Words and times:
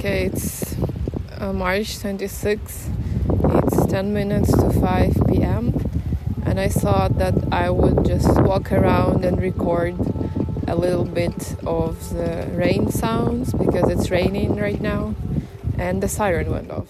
Okay, 0.00 0.24
it's 0.32 0.74
uh, 1.36 1.52
March 1.52 1.98
26. 2.00 2.88
It's 3.28 3.84
10 3.84 4.14
minutes 4.14 4.50
to 4.50 4.70
5 4.70 5.14
p.m. 5.28 5.74
And 6.46 6.58
I 6.58 6.68
thought 6.68 7.18
that 7.18 7.34
I 7.52 7.68
would 7.68 8.06
just 8.06 8.40
walk 8.40 8.72
around 8.72 9.26
and 9.26 9.38
record 9.38 9.96
a 10.66 10.74
little 10.74 11.04
bit 11.04 11.54
of 11.66 12.14
the 12.14 12.48
rain 12.54 12.90
sounds 12.90 13.52
because 13.52 13.90
it's 13.90 14.10
raining 14.10 14.56
right 14.56 14.80
now 14.80 15.14
and 15.78 16.02
the 16.02 16.08
siren 16.08 16.50
went 16.50 16.70
off. 16.70 16.88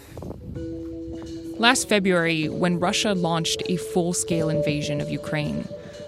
Last 1.58 1.88
February, 1.88 2.48
when 2.48 2.78
Russia 2.78 3.14
launched 3.14 3.64
a 3.68 3.74
full 3.76 4.12
scale 4.12 4.48
invasion 4.48 5.00
of 5.00 5.10
Ukraine, 5.10 5.66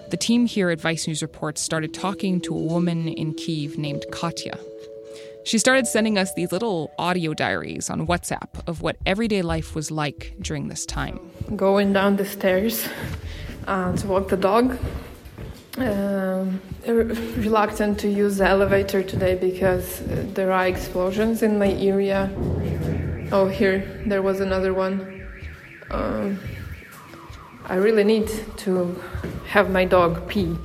the 0.09 0.15
team 0.15 0.45
here 0.45 0.69
at 0.69 0.79
Vice 0.79 1.05
News 1.05 1.21
Reports 1.21 1.59
started 1.59 1.93
talking 1.93 2.39
to 2.39 2.55
a 2.55 2.61
woman 2.61 3.09
in 3.09 3.33
Kiev 3.33 3.77
named 3.77 4.05
Katya. 4.09 4.57
She 5.45 5.57
started 5.57 5.87
sending 5.87 6.17
us 6.17 6.33
these 6.33 6.53
little 6.53 6.91
audio 6.97 7.33
diaries 7.33 7.89
on 7.89 8.07
WhatsApp 8.07 8.65
of 8.65 8.81
what 8.81 8.95
everyday 9.05 9.41
life 9.41 9.75
was 9.75 9.91
like 9.91 10.33
during 10.39 10.69
this 10.69 10.85
time. 10.85 11.19
Going 11.55 11.91
down 11.91 12.15
the 12.15 12.25
stairs 12.25 12.87
uh, 13.67 13.95
to 13.97 14.07
walk 14.07 14.29
the 14.29 14.37
dog. 14.37 14.77
Um, 15.77 16.61
reluctant 16.85 17.99
to 18.01 18.07
use 18.07 18.37
the 18.37 18.47
elevator 18.47 19.03
today 19.03 19.35
because 19.35 20.01
uh, 20.01 20.25
there 20.33 20.51
are 20.51 20.67
explosions 20.67 21.43
in 21.43 21.59
my 21.59 21.73
area. 21.73 22.31
Oh, 23.31 23.47
here, 23.47 24.01
there 24.05 24.21
was 24.21 24.39
another 24.39 24.73
one. 24.73 25.27
Um, 25.91 26.39
I 27.65 27.75
really 27.75 28.03
need 28.03 28.29
to 28.57 29.01
have 29.47 29.71
my 29.71 29.83
dog 29.83 30.27
pee. 30.27 30.55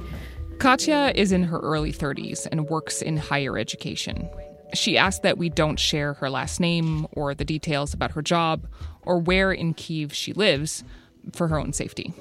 Katya 0.59 1.13
is 1.15 1.33
in 1.33 1.45
her 1.45 1.59
early 1.61 1.93
30s 1.93 2.47
and 2.51 2.69
works 2.69 3.01
in 3.01 3.17
higher 3.17 3.57
education. 3.57 4.29
She 4.75 4.99
asked 4.99 5.23
that 5.23 5.39
we 5.39 5.49
don't 5.49 5.79
share 5.79 6.15
her 6.15 6.29
last 6.29 6.61
name 6.61 7.07
or 7.13 7.35
the 7.35 7.45
details 7.45 7.95
about 7.95 8.13
her 8.13 8.23
job 8.23 8.67
or 9.03 9.19
where 9.19 9.53
in 9.53 9.75
Kiev 9.75 10.13
she 10.13 10.33
lives 10.33 10.85
for 11.33 11.49
her 11.49 11.59
own 11.59 11.73
safety. 11.73 12.13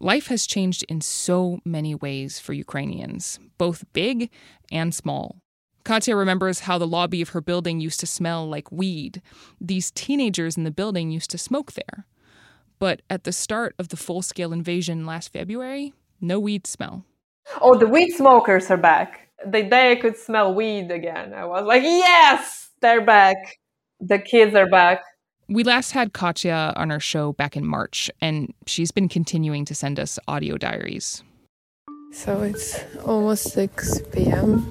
Life 0.00 0.28
has 0.28 0.46
changed 0.46 0.84
in 0.88 1.00
so 1.00 1.58
many 1.64 1.94
ways 1.94 2.38
for 2.38 2.52
Ukrainians, 2.52 3.40
both 3.56 3.84
big 3.92 4.30
and 4.70 4.94
small. 4.94 5.40
Katya 5.84 6.14
remembers 6.14 6.60
how 6.60 6.78
the 6.78 6.86
lobby 6.86 7.22
of 7.22 7.30
her 7.30 7.40
building 7.40 7.80
used 7.80 7.98
to 8.00 8.06
smell 8.06 8.48
like 8.48 8.70
weed. 8.70 9.22
These 9.60 9.90
teenagers 9.90 10.56
in 10.56 10.64
the 10.64 10.70
building 10.70 11.10
used 11.10 11.30
to 11.30 11.38
smoke 11.38 11.72
there. 11.72 12.06
But 12.78 13.02
at 13.10 13.24
the 13.24 13.32
start 13.32 13.74
of 13.78 13.88
the 13.88 13.96
full 13.96 14.22
scale 14.22 14.52
invasion 14.52 15.06
last 15.06 15.32
February, 15.32 15.94
no 16.20 16.38
weed 16.38 16.66
smell. 16.66 17.04
Oh, 17.60 17.76
the 17.76 17.86
weed 17.86 18.10
smokers 18.10 18.70
are 18.70 18.76
back. 18.76 19.27
The 19.46 19.62
day 19.62 19.92
I 19.92 19.96
could 19.96 20.16
smell 20.16 20.54
weed 20.54 20.90
again, 20.90 21.32
I 21.32 21.44
was 21.44 21.64
like, 21.64 21.82
yes, 21.82 22.70
they're 22.80 23.04
back. 23.04 23.58
The 24.00 24.18
kids 24.18 24.54
are 24.54 24.68
back. 24.68 25.02
We 25.48 25.64
last 25.64 25.92
had 25.92 26.12
Katya 26.12 26.74
on 26.76 26.90
our 26.90 27.00
show 27.00 27.32
back 27.32 27.56
in 27.56 27.64
March, 27.64 28.10
and 28.20 28.52
she's 28.66 28.90
been 28.90 29.08
continuing 29.08 29.64
to 29.64 29.74
send 29.74 29.98
us 29.98 30.18
audio 30.28 30.58
diaries. 30.58 31.22
So 32.12 32.42
it's 32.42 32.84
almost 33.04 33.52
6 33.52 34.02
p.m. 34.12 34.66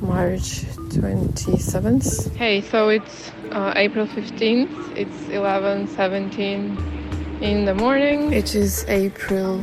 March 0.00 0.64
27th. 0.90 2.34
Hey, 2.34 2.60
so 2.60 2.88
it's 2.88 3.30
uh, 3.50 3.72
April 3.76 4.06
15th. 4.06 4.96
It's 4.96 5.16
11:17 5.30 7.40
in 7.40 7.64
the 7.64 7.74
morning. 7.74 8.32
It 8.32 8.54
is 8.54 8.84
April. 8.88 9.58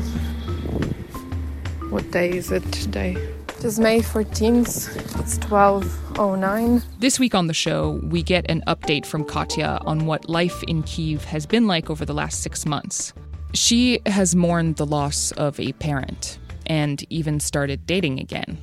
What 1.89 2.09
day 2.11 2.29
is 2.29 2.51
it 2.51 2.63
today? 2.71 3.17
It 3.59 3.65
is 3.65 3.77
May 3.77 3.99
14th. 3.99 5.19
It's 5.19 5.37
12:09. 5.39 6.81
This 6.99 7.19
week 7.19 7.35
on 7.35 7.47
the 7.47 7.53
show, 7.53 7.99
we 8.03 8.23
get 8.23 8.49
an 8.49 8.63
update 8.67 9.05
from 9.05 9.25
Katya 9.25 9.79
on 9.85 10.05
what 10.05 10.29
life 10.29 10.63
in 10.63 10.81
Kiev 10.83 11.25
has 11.25 11.45
been 11.45 11.67
like 11.67 11.89
over 11.89 12.05
the 12.05 12.13
last 12.13 12.41
six 12.41 12.65
months. 12.65 13.11
She 13.53 13.99
has 14.05 14.33
mourned 14.33 14.77
the 14.77 14.85
loss 14.85 15.33
of 15.33 15.59
a 15.59 15.73
parent 15.73 16.39
and 16.67 17.03
even 17.09 17.41
started 17.41 17.85
dating 17.85 18.21
again. 18.21 18.57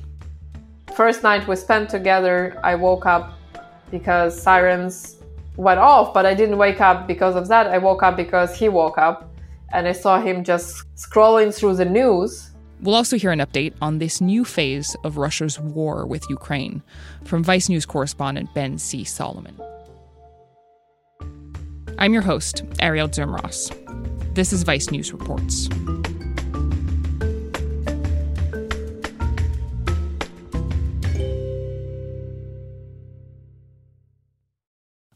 First 0.95 1.21
night 1.21 1.47
we 1.47 1.55
spent 1.57 1.91
together, 1.91 2.59
I 2.63 2.73
woke 2.73 3.05
up 3.05 3.37
because 3.91 4.41
sirens 4.41 5.17
went 5.57 5.79
off, 5.79 6.11
but 6.11 6.25
I 6.25 6.33
didn't 6.33 6.57
wake 6.57 6.81
up 6.81 7.05
because 7.05 7.35
of 7.35 7.47
that. 7.49 7.67
I 7.67 7.77
woke 7.77 8.01
up 8.01 8.17
because 8.17 8.57
he 8.57 8.67
woke 8.67 8.97
up 8.97 9.29
and 9.71 9.87
I 9.87 9.91
saw 9.91 10.19
him 10.19 10.43
just 10.43 10.91
scrolling 10.95 11.53
through 11.53 11.75
the 11.75 11.85
news. 11.85 12.46
We'll 12.79 12.95
also 12.95 13.17
hear 13.17 13.31
an 13.31 13.39
update 13.39 13.73
on 13.81 13.97
this 13.97 14.21
new 14.21 14.45
phase 14.45 14.95
of 15.03 15.17
Russia's 15.17 15.59
war 15.59 16.05
with 16.05 16.29
Ukraine 16.29 16.83
from 17.25 17.43
Vice 17.43 17.69
News 17.69 17.85
correspondent 17.85 18.53
Ben 18.53 18.77
C. 18.77 19.03
Solomon. 19.03 19.59
I'm 21.97 22.13
your 22.13 22.21
host, 22.21 22.63
Arielle 22.79 23.09
Duhaime-Ross. 23.09 23.71
This 24.35 24.53
is 24.53 24.61
Vice 24.63 24.91
News 24.91 25.11
Reports. 25.11 25.67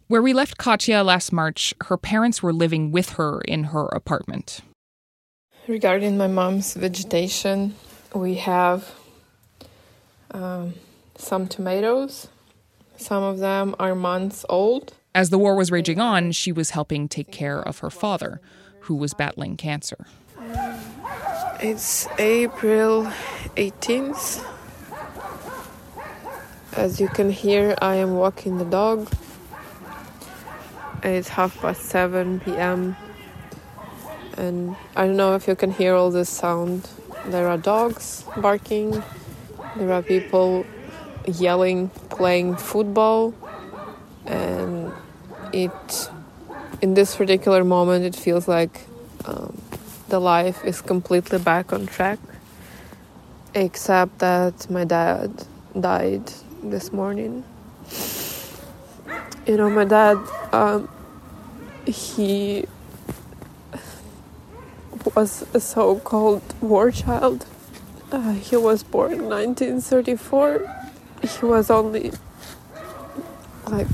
Where 0.08 0.22
we 0.22 0.34
left 0.34 0.58
Katya 0.58 1.04
last 1.04 1.32
March, 1.32 1.74
her 1.86 1.96
parents 1.96 2.42
were 2.44 2.52
living 2.52 2.92
with 2.92 3.12
her 3.12 3.40
in 3.42 3.66
her 3.66 3.86
apartment. 3.94 4.62
Regarding 5.68 6.18
my 6.18 6.28
mom's 6.28 6.74
vegetation, 6.74 7.76
we 8.16 8.36
have 8.36 8.96
um, 10.32 10.74
some 11.16 11.48
tomatoes. 11.48 12.28
Some 12.98 13.22
of 13.22 13.38
them 13.38 13.76
are 13.80 13.94
months 13.94 14.44
old. 14.50 14.94
As 15.14 15.30
the 15.30 15.38
war 15.38 15.56
was 15.56 15.72
raging 15.72 16.00
on, 16.00 16.32
she 16.32 16.52
was 16.52 16.72
helping 16.72 17.08
take 17.08 17.32
care 17.32 17.62
of 17.62 17.80
her 17.80 17.92
father, 17.92 18.42
who 18.82 18.96
was 18.96 19.14
battling 19.14 19.56
cancer. 19.56 20.08
It's 21.60 22.08
April 22.18 23.06
18th. 23.56 24.44
As 26.74 27.00
you 27.00 27.08
can 27.08 27.30
hear, 27.30 27.76
I 27.82 27.96
am 27.96 28.16
walking 28.16 28.58
the 28.58 28.66
dog. 28.66 29.12
It's 31.04 31.30
half 31.30 31.60
past 31.60 31.84
7 31.84 32.40
p.m. 32.40 32.96
And 34.38 34.76
I 34.96 35.08
don't 35.08 35.18
know 35.18 35.36
if 35.36 35.48
you 35.48 35.56
can 35.56 35.72
hear 35.72 35.94
all 35.94 36.12
this 36.12 36.30
sound. 36.30 36.88
There 37.26 37.48
are 37.48 37.58
dogs 37.58 38.26
barking, 38.38 39.04
there 39.76 39.92
are 39.92 40.02
people 40.02 40.66
yelling, 41.28 41.90
playing 42.10 42.56
football, 42.56 43.34
and 44.26 44.92
it, 45.54 46.10
in 46.82 46.94
this 46.94 47.16
particular 47.16 47.64
moment, 47.64 48.06
it 48.06 48.16
feels 48.16 48.48
like 48.48 48.88
um, 49.26 49.62
the 50.10 50.20
life 50.20 50.66
is 50.66 50.82
completely 50.82 51.40
back 51.40 51.72
on 51.74 51.86
track, 51.86 52.20
except 53.54 54.20
that 54.20 54.70
my 54.70 54.84
dad 54.84 55.46
died 55.80 56.32
this 56.64 56.92
morning. 56.92 57.44
You 59.46 59.58
know, 59.58 59.70
my 59.70 59.86
dad, 59.86 60.18
um, 60.54 60.90
he 61.86 62.66
was 65.16 65.44
a 65.54 65.60
so 65.60 66.00
called 66.00 66.44
war 66.62 66.92
child. 66.92 67.46
Uh, 68.12 68.34
he 68.34 68.58
was 68.58 68.84
born 68.84 69.14
in 69.14 69.30
1934. 69.30 70.70
He 71.22 71.46
was 71.46 71.70
only 71.70 72.12
like 73.68 73.88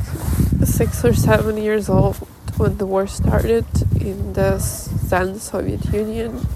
six 0.63 1.03
or 1.05 1.13
seven 1.13 1.57
years 1.57 1.89
old 1.89 2.17
when 2.57 2.77
the 2.77 2.85
war 2.85 3.07
started 3.07 3.65
in 3.99 4.33
the 4.33 4.57
then 5.09 5.39
Soviet 5.39 5.85
Union. 5.93 6.47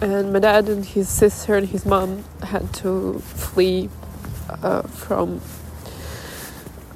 And 0.00 0.32
my 0.32 0.40
dad 0.40 0.68
and 0.68 0.84
his 0.84 1.08
sister 1.08 1.56
and 1.56 1.68
his 1.68 1.86
mom 1.86 2.24
had 2.42 2.72
to 2.74 3.20
flee 3.20 3.88
uh, 4.48 4.82
from 4.82 5.40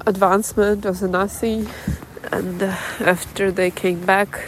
advancement 0.05 0.85
of 0.85 0.99
the 0.99 1.07
Nazi. 1.07 1.67
And 2.31 2.61
uh, 2.61 2.75
after 2.99 3.51
they 3.51 3.71
came 3.71 4.05
back, 4.05 4.39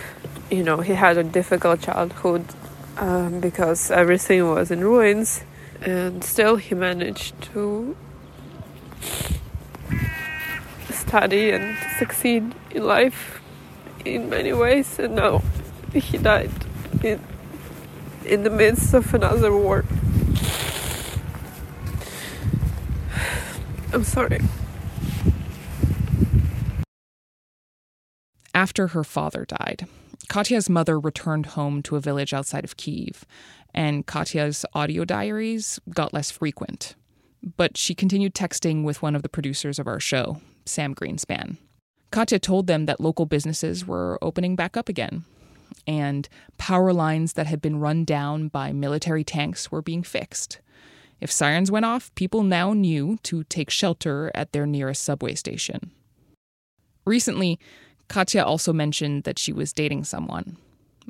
you 0.50 0.63
know, 0.63 0.78
he 0.81 0.94
had 0.94 1.18
a 1.18 1.24
difficult 1.24 1.81
childhood 1.81 2.46
um, 2.98 3.40
because 3.40 3.92
everything 3.92 4.48
was 4.50 4.72
in 4.72 4.81
ruins. 4.81 5.42
and 5.81 6.24
still 6.24 6.57
he 6.57 6.75
managed 6.75 7.40
to 7.42 7.96
study 10.92 11.51
and 11.51 11.78
succeed 11.98 12.54
in 12.72 12.84
life 12.84 13.42
in 14.04 14.30
many 14.30 14.51
ways 14.51 15.00
and 15.00 15.16
now 15.16 15.42
he 15.94 16.18
died 16.18 16.52
in 17.02 17.19
in 18.25 18.44
the 18.44 18.50
midst 18.50 18.94
of 18.94 19.13
another 19.13 19.56
war 19.56 19.86
i'm 23.94 24.04
sorry 24.04 24.42
After 28.54 28.88
her 28.88 29.06
father 29.06 29.45
died, 29.45 29.88
Katya's 30.27 30.69
mother 30.69 31.00
returned 31.00 31.48
home 31.48 31.81
to 31.83 31.95
a 31.95 32.01
village 32.01 32.33
outside 32.33 32.63
of 32.63 32.77
Kiev, 32.77 33.25
and 33.74 34.06
Katya's 34.06 34.66
audio 34.74 35.06
diaries 35.06 35.80
got 35.89 36.13
less 36.13 36.30
frequent. 36.30 36.95
But 37.56 37.77
she 37.77 37.95
continued 37.95 38.36
texting 38.36 38.83
with 38.83 39.01
one 39.01 39.16
of 39.16 39.24
the 39.24 39.30
producers 39.30 39.80
of 39.80 39.88
our 39.88 40.00
show, 40.00 40.42
Sam 40.66 40.94
Greenspan. 40.94 41.57
Katya 42.12 42.39
told 42.39 42.68
them 42.68 42.86
that 42.86 43.00
local 43.00 43.25
businesses 43.25 43.88
were 43.88 44.19
opening 44.21 44.56
back 44.56 44.75
up 44.75 44.89
again, 44.89 45.24
and 45.88 46.27
power 46.57 46.92
lines 46.92 47.33
that 47.33 47.48
had 47.48 47.62
been 47.62 47.80
run 47.80 48.04
down 48.04 48.50
by 48.50 48.74
military 48.74 49.24
tanks 49.24 49.71
were 49.71 49.81
being 49.81 50.04
fixed. 50.04 50.60
If 51.21 51.31
sirens 51.31 51.71
went 51.71 51.86
off, 51.86 52.13
people 52.16 52.44
now 52.44 52.74
knew 52.74 53.18
to 53.24 53.44
take 53.45 53.69
shelter 53.69 54.31
at 54.33 54.51
their 54.51 54.66
nearest 54.66 55.04
subway 55.04 55.36
station. 55.36 55.92
Recently, 57.06 57.60
Katya 58.10 58.44
also 58.44 58.74
mentioned 58.74 59.24
that 59.24 59.40
she 59.40 59.54
was 59.54 59.72
dating 59.72 60.04
someone, 60.04 60.58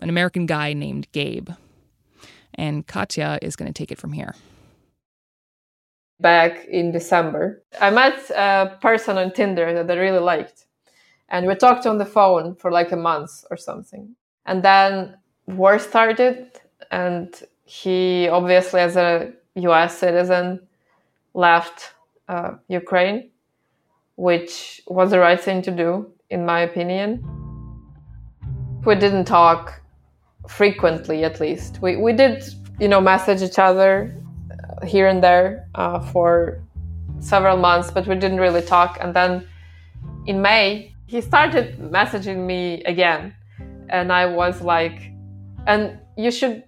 an 0.02 0.10
American 0.10 0.46
guy 0.46 0.74
named 0.74 1.08
Gabe. 1.14 1.50
And 2.54 2.86
Katya 2.86 3.40
is 3.42 3.56
going 3.56 3.72
to 3.72 3.78
take 3.78 3.92
it 3.92 3.98
from 3.98 4.12
here. 4.12 4.36
Back 6.20 6.66
in 6.66 6.92
December, 6.92 7.64
I 7.80 7.90
met 7.90 8.30
a 8.32 8.78
person 8.82 9.18
on 9.18 9.32
Tinder 9.32 9.82
that 9.84 9.90
I 9.90 10.00
really 10.00 10.20
liked. 10.20 10.66
And 11.30 11.48
we 11.48 11.56
talked 11.56 11.86
on 11.86 11.98
the 11.98 12.06
phone 12.06 12.56
for 12.56 12.70
like 12.70 12.92
a 12.92 12.98
month 12.98 13.46
or 13.50 13.56
something. 13.56 14.16
And 14.46 14.62
then 14.62 15.16
war 15.48 15.80
started, 15.80 16.52
and 16.92 17.34
he 17.64 18.28
obviously, 18.28 18.82
as 18.82 18.98
a 18.98 19.32
US 19.56 19.98
citizen, 19.98 20.68
left 21.34 21.94
uh, 22.28 22.56
Ukraine, 22.68 23.30
which 24.18 24.82
was 24.88 25.12
the 25.12 25.20
right 25.20 25.40
thing 25.40 25.62
to 25.62 25.72
do 25.72 26.12
in 26.30 26.46
my 26.46 26.62
opinion. 26.62 27.24
We 28.86 28.96
didn't 28.96 29.26
talk 29.26 29.82
frequently, 30.48 31.24
at 31.24 31.40
least. 31.40 31.82
We, 31.82 31.96
we 31.98 32.14
did, 32.14 32.44
you 32.80 32.88
know, 32.88 33.02
message 33.02 33.42
each 33.42 33.60
other 33.60 34.16
uh, 34.52 34.86
here 34.86 35.08
and 35.08 35.24
there 35.24 35.68
uh, 35.76 36.00
for 36.00 36.62
several 37.20 37.58
months, 37.58 37.92
but 37.92 38.08
we 38.08 38.16
didn't 38.16 38.40
really 38.40 38.62
talk. 38.62 38.98
And 39.02 39.14
then 39.14 39.48
in 40.26 40.42
May, 40.42 40.96
he 41.08 41.22
started 41.22 41.78
messaging 41.80 42.46
me 42.46 42.84
again. 42.84 43.34
And 43.90 44.14
I 44.14 44.26
was 44.26 44.62
like, 44.62 45.12
and 45.68 46.00
you 46.16 46.32
should 46.32 46.64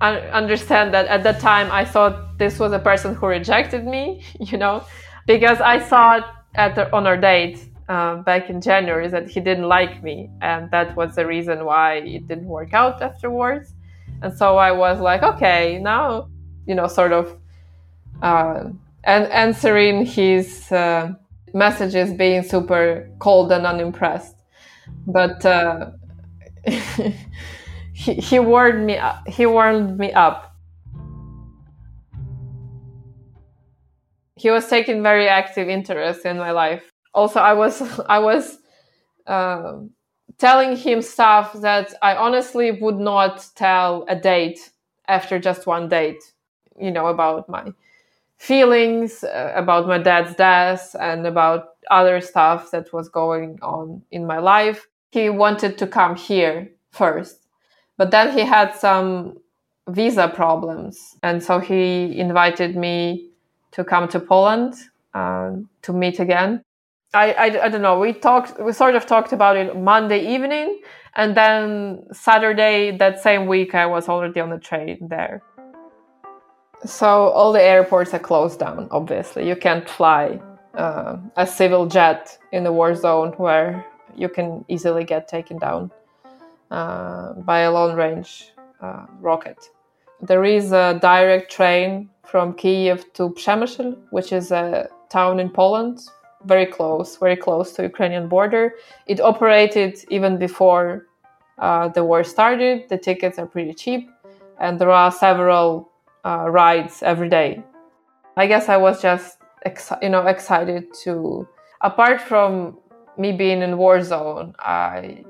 understand 0.00 0.94
that 0.94 1.06
at 1.08 1.22
that 1.24 1.40
time 1.40 1.70
I 1.70 1.84
thought 1.84 2.38
this 2.38 2.58
was 2.58 2.72
a 2.72 2.78
person 2.78 3.14
who 3.14 3.26
rejected 3.26 3.86
me, 3.86 4.22
you 4.40 4.58
know, 4.58 4.84
because 5.26 5.60
I 5.60 5.78
saw 5.78 6.20
at 6.54 6.74
the, 6.74 6.92
on 6.94 7.06
our 7.06 7.16
date 7.16 7.69
uh, 7.90 8.22
back 8.22 8.48
in 8.48 8.60
January 8.60 9.08
that 9.08 9.28
he 9.28 9.40
didn't 9.40 9.68
like 9.68 10.00
me, 10.00 10.30
and 10.40 10.70
that 10.70 10.94
was 10.94 11.16
the 11.16 11.26
reason 11.26 11.64
why 11.64 11.94
it 11.94 12.28
didn't 12.28 12.46
work 12.46 12.72
out 12.72 13.02
afterwards. 13.02 13.74
And 14.22 14.32
so 14.32 14.58
I 14.58 14.70
was 14.70 15.00
like, 15.00 15.24
okay, 15.24 15.80
now, 15.82 16.28
you 16.68 16.76
know, 16.76 16.86
sort 16.86 17.12
of, 17.12 17.36
uh, 18.22 18.70
and 19.02 19.24
answering 19.32 20.06
his 20.06 20.70
uh, 20.70 21.14
messages, 21.52 22.12
being 22.12 22.44
super 22.44 23.10
cold 23.18 23.50
and 23.50 23.66
unimpressed. 23.66 24.36
But 25.08 25.44
uh, 25.44 25.90
he, 27.92 28.14
he 28.14 28.38
me. 28.38 29.00
He 29.26 29.46
warmed 29.46 29.98
me 29.98 30.12
up. 30.12 30.54
He 34.36 34.48
was 34.48 34.68
taking 34.68 35.02
very 35.02 35.28
active 35.28 35.68
interest 35.68 36.24
in 36.24 36.36
my 36.38 36.52
life 36.52 36.90
also 37.14 37.40
i 37.40 37.52
was 37.52 37.82
i 38.08 38.18
was 38.18 38.58
uh, 39.26 39.78
telling 40.38 40.76
him 40.76 41.02
stuff 41.02 41.52
that 41.60 41.94
i 42.02 42.14
honestly 42.14 42.70
would 42.70 42.98
not 42.98 43.46
tell 43.54 44.04
a 44.08 44.16
date 44.16 44.70
after 45.08 45.38
just 45.38 45.66
one 45.66 45.88
date 45.88 46.22
you 46.78 46.90
know 46.90 47.06
about 47.08 47.48
my 47.48 47.72
feelings 48.38 49.22
uh, 49.22 49.52
about 49.54 49.86
my 49.86 49.98
dad's 49.98 50.34
death 50.34 50.96
and 50.98 51.26
about 51.26 51.74
other 51.90 52.20
stuff 52.20 52.70
that 52.70 52.90
was 52.92 53.08
going 53.08 53.58
on 53.60 54.00
in 54.12 54.24
my 54.24 54.38
life. 54.38 54.86
He 55.10 55.28
wanted 55.28 55.76
to 55.76 55.86
come 55.86 56.16
here 56.16 56.70
first 56.90 57.40
but 58.00 58.10
then 58.10 58.32
he 58.32 58.40
had 58.40 58.74
some 58.74 59.36
visa 59.86 60.26
problems. 60.26 61.18
And 61.22 61.42
so 61.42 61.58
he 61.58 62.18
invited 62.18 62.74
me 62.74 63.28
to 63.72 63.84
come 63.84 64.08
to 64.08 64.18
poland 64.18 64.72
uh, 65.12 65.50
to 65.82 65.92
meet 65.92 66.18
again 66.18 66.62
I, 67.12 67.32
I, 67.32 67.64
I 67.64 67.68
don't 67.68 67.82
know. 67.82 67.98
We 67.98 68.12
talked, 68.12 68.60
we 68.60 68.72
sort 68.72 68.94
of 68.94 69.06
talked 69.06 69.32
about 69.32 69.56
it 69.56 69.76
Monday 69.76 70.34
evening, 70.34 70.80
and 71.16 71.36
then 71.36 72.04
Saturday 72.12 72.96
that 72.98 73.20
same 73.20 73.46
week, 73.46 73.74
I 73.74 73.86
was 73.86 74.08
already 74.08 74.38
on 74.40 74.50
the 74.50 74.58
train 74.58 75.08
there. 75.08 75.42
So 76.84 77.06
all 77.08 77.52
the 77.52 77.62
airports 77.62 78.14
are 78.14 78.20
closed 78.20 78.60
down. 78.60 78.88
Obviously, 78.90 79.48
you 79.48 79.56
can't 79.56 79.88
fly 79.88 80.40
uh, 80.74 81.16
a 81.36 81.46
civil 81.46 81.86
jet 81.86 82.38
in 82.52 82.64
a 82.64 82.72
war 82.72 82.94
zone 82.94 83.32
where 83.38 83.84
you 84.14 84.28
can 84.28 84.64
easily 84.68 85.04
get 85.04 85.26
taken 85.26 85.58
down 85.58 85.90
uh, 86.70 87.32
by 87.32 87.60
a 87.60 87.72
long 87.72 87.96
range 87.96 88.52
uh, 88.80 89.06
rocket. 89.20 89.58
There 90.22 90.44
is 90.44 90.72
a 90.72 90.98
direct 91.02 91.50
train 91.50 92.08
from 92.24 92.54
Kiev 92.54 93.12
to 93.14 93.30
Przemysl, 93.30 93.98
which 94.10 94.32
is 94.32 94.52
a 94.52 94.88
town 95.10 95.40
in 95.40 95.50
Poland 95.50 95.98
very 96.44 96.66
close, 96.66 97.16
very 97.16 97.36
close 97.36 97.72
to 97.72 97.82
Ukrainian 97.82 98.28
border. 98.28 98.74
It 99.06 99.20
operated 99.20 99.98
even 100.08 100.38
before 100.38 101.06
uh, 101.58 101.88
the 101.88 102.04
war 102.04 102.24
started. 102.24 102.88
The 102.88 102.98
tickets 102.98 103.38
are 103.38 103.46
pretty 103.46 103.74
cheap, 103.74 104.10
and 104.58 104.78
there 104.78 104.90
are 104.90 105.10
several 105.10 105.90
uh, 106.24 106.48
rides 106.48 107.02
every 107.02 107.28
day. 107.28 107.62
I 108.36 108.46
guess 108.46 108.68
I 108.68 108.76
was 108.76 109.02
just 109.02 109.38
you 110.02 110.08
know 110.08 110.26
excited 110.26 110.92
to. 111.04 111.46
Apart 111.82 112.20
from 112.20 112.78
me 113.16 113.32
being 113.32 113.62
in 113.62 113.78
war 113.78 114.02
zone, 114.02 114.54
I 114.58 115.24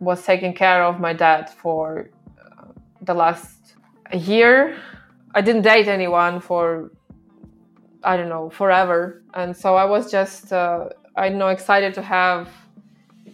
was 0.00 0.24
taking 0.24 0.54
care 0.54 0.82
of 0.82 1.00
my 1.00 1.12
dad 1.12 1.50
for 1.50 2.10
uh, 2.40 2.68
the 3.02 3.14
last 3.14 3.74
year. 4.12 4.76
I 5.34 5.40
didn't 5.42 5.62
date 5.62 5.88
anyone 5.88 6.40
for 6.40 6.90
I 8.02 8.16
don't 8.16 8.28
know, 8.28 8.50
forever. 8.50 9.22
And 9.34 9.56
so 9.56 9.74
I 9.74 9.84
was 9.84 10.10
just, 10.10 10.52
uh, 10.52 10.88
I 11.16 11.28
know, 11.28 11.48
excited 11.48 11.94
to 11.94 12.02
have 12.02 12.48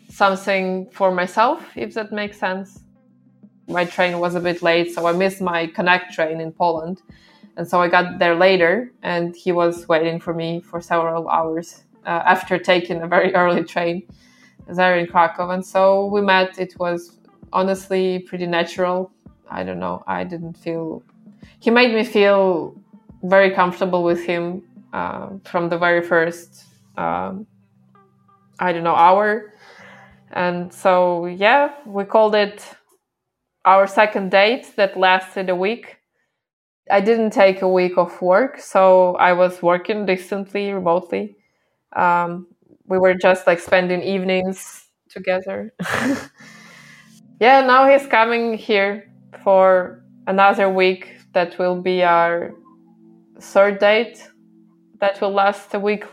something 0.09 0.89
for 0.91 1.11
myself, 1.11 1.65
if 1.77 1.95
that 1.95 2.13
makes 2.13 2.39
sense. 2.39 2.81
My 3.69 3.85
train 3.85 4.19
was 4.19 4.35
a 4.35 4.41
bit 4.41 4.63
late, 4.63 4.95
so 4.95 5.07
I 5.07 5.13
missed 5.13 5.41
my 5.41 5.67
connect 5.69 6.13
train 6.15 6.41
in 6.41 6.53
Poland. 6.53 7.03
And 7.57 7.67
so 7.69 7.81
I 7.81 7.89
got 7.89 8.19
there 8.19 8.35
later, 8.35 8.93
and 9.03 9.35
he 9.35 9.53
was 9.53 9.89
waiting 9.89 10.21
for 10.21 10.35
me 10.35 10.61
for 10.61 10.81
several 10.81 11.29
hours 11.29 11.85
uh, 12.07 12.23
after 12.27 12.59
taking 12.59 13.03
a 13.03 13.07
very 13.07 13.35
early 13.41 13.65
train 13.65 14.03
there 14.67 14.97
in 14.99 15.07
Krakow. 15.07 15.51
And 15.51 15.65
so 15.65 16.07
we 16.07 16.21
met. 16.21 16.59
It 16.59 16.79
was 16.79 17.19
honestly 17.53 18.21
pretty 18.21 18.47
natural. 18.47 19.13
I 19.51 19.63
don't 19.63 19.79
know. 19.79 20.03
I 20.07 20.25
didn't 20.25 20.55
feel. 20.55 21.03
He 21.61 21.71
made 21.71 21.95
me 21.95 22.05
feel 22.05 22.75
very 23.25 23.51
comfortable 23.51 24.05
with 24.05 24.25
him 24.25 24.63
uh, 24.93 25.31
from 25.45 25.69
the 25.69 25.79
very 25.79 26.03
first, 26.03 26.65
um, 26.97 27.47
I 28.59 28.73
don't 28.73 28.85
know, 28.85 28.95
hour. 28.95 29.55
And 30.33 30.73
so, 30.73 31.27
yeah, 31.27 31.75
we 31.87 32.05
called 32.05 32.35
it 32.35 32.65
our 33.65 33.87
second 33.87 34.31
date 34.31 34.73
that 34.77 34.97
lasted 34.97 35.49
a 35.49 35.57
week. 35.57 35.97
I 36.91 37.01
didn't 37.01 37.31
take 37.31 37.63
a 37.63 37.69
week 37.69 37.97
of 37.97 38.21
work, 38.21 38.59
so 38.61 39.17
I 39.17 39.33
was 39.33 39.63
working 39.63 40.05
distantly, 40.05 40.71
remotely. 40.71 41.37
Um, 41.97 42.47
we 42.87 42.99
were 42.99 43.15
just 43.15 43.47
like 43.47 43.59
spending 43.59 44.03
evenings 44.03 44.87
together. 45.09 45.73
yeah, 47.41 47.63
now 47.63 47.89
he's 47.89 48.07
coming 48.07 48.59
here 48.59 49.11
for 49.43 50.05
another 50.27 50.69
week. 50.69 51.11
That 51.33 51.59
will 51.59 51.81
be 51.81 52.03
our 52.05 52.55
third 53.41 53.79
date 53.79 54.29
that 55.01 55.21
will 55.21 55.33
last 55.33 55.75
a 55.75 55.81
week 55.81 56.05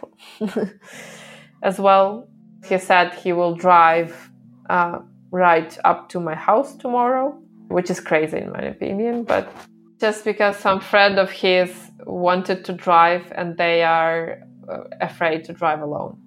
as 1.63 1.79
well. 1.79 2.27
He 2.65 2.77
said 2.77 3.13
he 3.13 3.33
will 3.33 3.55
drive 3.55 4.31
uh, 4.69 4.99
right 5.31 5.77
up 5.85 6.09
to 6.09 6.19
my 6.19 6.35
house 6.35 6.75
tomorrow, 6.75 7.37
which 7.69 7.89
is 7.89 7.99
crazy 7.99 8.37
in 8.37 8.51
my 8.51 8.61
opinion, 8.61 9.23
but 9.23 9.51
Just 9.99 10.25
because 10.25 10.57
some 10.57 10.79
friend 10.79 11.19
of 11.19 11.29
his 11.29 11.69
wanted 12.07 12.65
to 12.65 12.73
drive 12.73 13.31
and 13.35 13.55
they 13.55 13.83
are 13.83 14.39
uh, 14.67 14.85
afraid 14.99 15.43
to 15.45 15.53
drive 15.53 15.81
alone. 15.81 16.17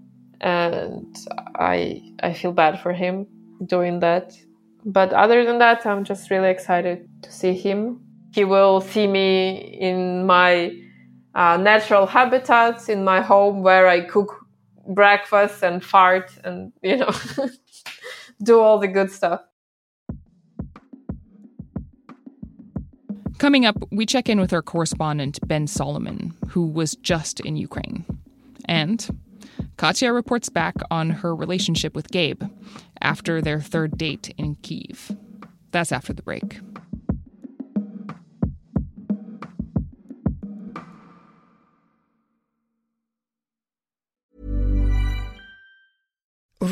And 0.41 1.17
I 1.57 2.01
I 2.23 2.33
feel 2.35 2.53
bad 2.53 2.79
for 2.81 2.93
him 2.93 3.27
doing 3.67 4.01
that. 4.01 4.33
But 4.85 5.13
other 5.13 5.45
than 5.45 5.59
that, 5.59 5.87
I'm 5.87 6.05
just 6.05 6.31
really 6.31 6.51
excited 6.51 7.09
to 7.23 7.33
see 7.33 7.53
him. 7.53 8.04
He 8.35 8.43
will 8.43 8.81
see 8.81 9.07
me 9.07 9.79
in 9.81 10.26
my 10.26 10.76
uh, 11.37 11.57
natural 11.57 12.05
habitats, 12.05 12.88
in 12.88 13.05
my 13.05 13.21
home 13.21 13.62
where 13.62 13.87
I 13.87 14.00
cook 14.00 14.45
breakfast 14.88 15.62
and 15.62 15.85
fart 15.85 16.33
and, 16.43 16.73
you 16.83 16.97
know, 16.97 17.12
do 18.43 18.59
all 18.59 18.81
the 18.81 18.88
good 18.88 19.12
stuff. 19.12 19.43
Coming 23.38 23.67
up, 23.67 23.76
we 23.93 24.05
check 24.05 24.29
in 24.29 24.41
with 24.41 24.53
our 24.53 24.62
correspondent, 24.62 25.38
Ben 25.47 25.69
Solomon, 25.69 26.35
who 26.49 26.67
was 26.67 26.97
just 26.97 27.38
in 27.38 27.55
Ukraine. 27.55 28.05
And 28.64 29.17
Katya 29.76 30.12
reports 30.12 30.49
back 30.49 30.75
on 30.91 31.11
her 31.11 31.37
relationship 31.37 31.95
with 31.95 32.11
Gabe 32.11 32.43
after 33.00 33.41
their 33.41 33.61
third 33.61 33.97
date 33.97 34.35
in 34.37 34.57
Kiev. 34.57 35.17
That's 35.71 35.93
after 35.93 36.12
the 36.12 36.23
break. 36.23 36.59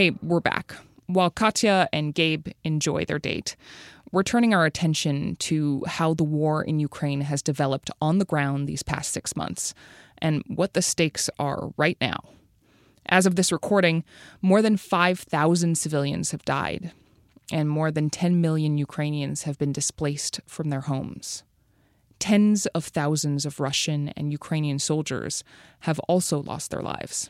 Hey, 0.00 0.12
we're 0.22 0.40
back. 0.40 0.76
While 1.08 1.28
Katya 1.28 1.86
and 1.92 2.14
Gabe 2.14 2.48
enjoy 2.64 3.04
their 3.04 3.18
date, 3.18 3.54
we're 4.10 4.22
turning 4.22 4.54
our 4.54 4.64
attention 4.64 5.36
to 5.40 5.84
how 5.86 6.14
the 6.14 6.24
war 6.24 6.62
in 6.62 6.80
Ukraine 6.80 7.20
has 7.20 7.42
developed 7.42 7.90
on 8.00 8.16
the 8.16 8.24
ground 8.24 8.66
these 8.66 8.82
past 8.82 9.12
six 9.12 9.36
months 9.36 9.74
and 10.16 10.42
what 10.46 10.72
the 10.72 10.80
stakes 10.80 11.28
are 11.38 11.74
right 11.76 11.98
now. 12.00 12.18
As 13.10 13.26
of 13.26 13.36
this 13.36 13.52
recording, 13.52 14.02
more 14.40 14.62
than 14.62 14.78
5,000 14.78 15.76
civilians 15.76 16.30
have 16.30 16.46
died, 16.46 16.92
and 17.52 17.68
more 17.68 17.90
than 17.90 18.08
10 18.08 18.40
million 18.40 18.78
Ukrainians 18.78 19.42
have 19.42 19.58
been 19.58 19.70
displaced 19.70 20.40
from 20.46 20.70
their 20.70 20.80
homes. 20.80 21.42
Tens 22.18 22.64
of 22.68 22.86
thousands 22.86 23.44
of 23.44 23.60
Russian 23.60 24.08
and 24.16 24.32
Ukrainian 24.32 24.78
soldiers 24.78 25.44
have 25.80 25.98
also 26.08 26.40
lost 26.40 26.70
their 26.70 26.80
lives. 26.80 27.28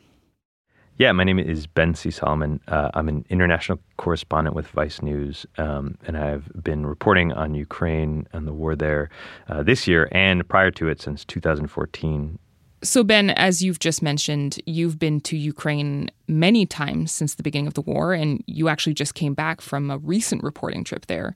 Yeah, 1.01 1.13
my 1.13 1.25
name 1.25 1.39
is 1.39 1.67
Ben 1.67 1.95
C. 1.95 2.11
Solomon. 2.11 2.61
Uh, 2.69 2.91
I'm 2.93 3.09
an 3.09 3.25
international 3.31 3.81
correspondent 3.97 4.55
with 4.55 4.67
Vice 4.67 5.01
News, 5.01 5.47
um, 5.57 5.97
and 6.07 6.15
I've 6.15 6.53
been 6.63 6.85
reporting 6.85 7.33
on 7.33 7.55
Ukraine 7.55 8.27
and 8.35 8.47
the 8.47 8.53
war 8.53 8.77
there 8.77 9.09
uh, 9.49 9.63
this 9.63 9.89
year 9.89 10.11
and 10.13 10.47
prior 10.47 10.71
to 10.73 10.89
it 10.89 11.01
since 11.01 11.25
2014. 11.25 12.39
So, 12.83 13.03
Ben, 13.03 13.31
as 13.31 13.63
you've 13.63 13.79
just 13.79 14.03
mentioned, 14.03 14.61
you've 14.67 14.99
been 14.99 15.23
to 15.23 15.39
Ukraine 15.39 16.11
many 16.29 16.67
times 16.67 17.13
since 17.13 17.35
the 17.35 17.43
beginning 17.43 17.69
of 17.69 17.73
the 17.73 17.81
war, 17.81 18.13
and 18.13 18.45
you 18.47 18.69
actually 18.69 18.93
just 18.93 19.15
came 19.15 19.33
back 19.33 19.63
from 19.63 19.91
a 19.91 19.97
recent 19.97 20.43
reporting 20.43 20.85
trip 20.85 21.07
there. 21.07 21.35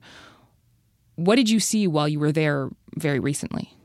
What 1.15 1.37
did 1.37 1.49
you 1.49 1.59
see 1.59 1.87
while 1.87 2.07
you 2.07 2.19
were 2.19 2.31
there 2.31 2.69
very 2.97 3.19
recently? 3.19 3.75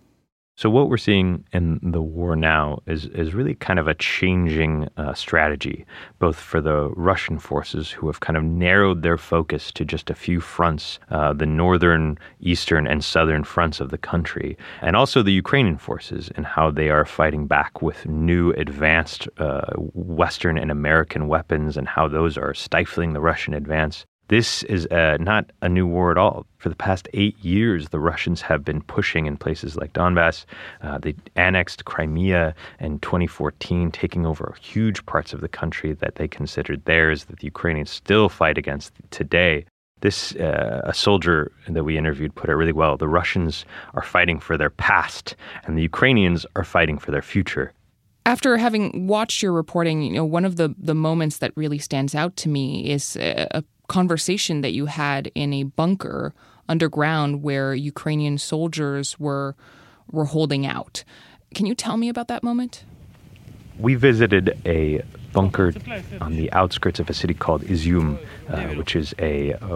So 0.60 0.68
what 0.68 0.90
we're 0.90 0.98
seeing 0.98 1.46
in 1.54 1.80
the 1.82 2.02
war 2.02 2.36
now 2.36 2.80
is 2.86 3.06
is 3.06 3.32
really 3.32 3.54
kind 3.54 3.78
of 3.78 3.88
a 3.88 3.94
changing 3.94 4.90
uh, 4.98 5.14
strategy, 5.14 5.86
both 6.18 6.36
for 6.38 6.60
the 6.60 6.90
Russian 6.90 7.38
forces 7.38 7.90
who 7.90 8.08
have 8.08 8.20
kind 8.20 8.36
of 8.36 8.44
narrowed 8.44 9.00
their 9.00 9.16
focus 9.16 9.72
to 9.72 9.86
just 9.86 10.10
a 10.10 10.14
few 10.14 10.38
fronts, 10.38 10.98
uh, 11.10 11.32
the 11.32 11.46
northern, 11.46 12.18
eastern, 12.40 12.86
and 12.86 13.02
southern 13.02 13.42
fronts 13.42 13.80
of 13.80 13.88
the 13.88 13.96
country, 13.96 14.58
and 14.82 14.96
also 14.96 15.22
the 15.22 15.32
Ukrainian 15.32 15.78
forces 15.78 16.30
and 16.36 16.44
how 16.44 16.70
they 16.70 16.90
are 16.90 17.06
fighting 17.06 17.46
back 17.46 17.80
with 17.80 18.04
new, 18.04 18.50
advanced 18.50 19.30
uh, 19.38 19.72
Western 19.94 20.58
and 20.58 20.70
American 20.70 21.26
weapons, 21.26 21.78
and 21.78 21.88
how 21.88 22.06
those 22.06 22.36
are 22.36 22.52
stifling 22.52 23.14
the 23.14 23.22
Russian 23.22 23.54
advance. 23.54 24.04
This 24.30 24.62
is 24.62 24.86
uh, 24.86 25.16
not 25.18 25.50
a 25.60 25.68
new 25.68 25.88
war 25.88 26.12
at 26.12 26.16
all. 26.16 26.46
For 26.58 26.68
the 26.68 26.76
past 26.76 27.08
eight 27.14 27.36
years, 27.40 27.88
the 27.88 27.98
Russians 27.98 28.40
have 28.42 28.64
been 28.64 28.80
pushing 28.80 29.26
in 29.26 29.36
places 29.36 29.74
like 29.74 29.92
Donbass. 29.92 30.44
Uh, 30.82 30.98
they 30.98 31.16
annexed 31.34 31.84
Crimea 31.84 32.54
in 32.78 33.00
2014, 33.00 33.90
taking 33.90 34.24
over 34.24 34.54
huge 34.60 35.04
parts 35.04 35.32
of 35.32 35.40
the 35.40 35.48
country 35.48 35.94
that 35.94 36.14
they 36.14 36.28
considered 36.28 36.84
theirs, 36.84 37.24
that 37.24 37.40
the 37.40 37.46
Ukrainians 37.46 37.90
still 37.90 38.28
fight 38.28 38.56
against 38.56 38.92
today. 39.10 39.64
This, 40.00 40.36
uh, 40.36 40.82
a 40.84 40.94
soldier 40.94 41.50
that 41.66 41.82
we 41.82 41.98
interviewed 41.98 42.32
put 42.36 42.50
it 42.50 42.54
really 42.54 42.72
well. 42.72 42.96
The 42.96 43.08
Russians 43.08 43.64
are 43.94 44.02
fighting 44.02 44.38
for 44.38 44.56
their 44.56 44.70
past, 44.70 45.34
and 45.64 45.76
the 45.76 45.82
Ukrainians 45.82 46.46
are 46.54 46.62
fighting 46.62 46.98
for 46.98 47.10
their 47.10 47.20
future. 47.20 47.72
After 48.26 48.56
having 48.58 49.08
watched 49.08 49.42
your 49.42 49.52
reporting, 49.52 50.02
you 50.02 50.12
know, 50.12 50.24
one 50.24 50.44
of 50.44 50.54
the, 50.54 50.72
the 50.78 50.94
moments 50.94 51.38
that 51.38 51.50
really 51.56 51.78
stands 51.78 52.14
out 52.14 52.36
to 52.36 52.48
me 52.48 52.88
is 52.88 53.16
a, 53.16 53.48
a 53.50 53.64
conversation 53.90 54.60
that 54.60 54.72
you 54.72 54.86
had 54.86 55.32
in 55.34 55.52
a 55.52 55.64
bunker 55.64 56.32
underground 56.68 57.42
where 57.42 57.74
Ukrainian 57.74 58.38
soldiers 58.38 59.18
were 59.18 59.56
were 60.12 60.26
holding 60.36 60.64
out. 60.64 61.02
Can 61.56 61.66
you 61.66 61.74
tell 61.74 61.96
me 61.96 62.08
about 62.08 62.28
that 62.28 62.42
moment? 62.44 62.84
We 63.78 63.96
visited 63.96 64.56
a 64.64 65.02
bunker 65.32 65.72
on 66.20 66.36
the 66.36 66.52
outskirts 66.52 67.00
of 67.00 67.08
a 67.10 67.14
city 67.14 67.34
called 67.34 67.62
Izium, 67.62 68.18
uh, 68.48 68.74
which 68.80 68.94
is 68.94 69.14
a, 69.18 69.52
a 69.52 69.74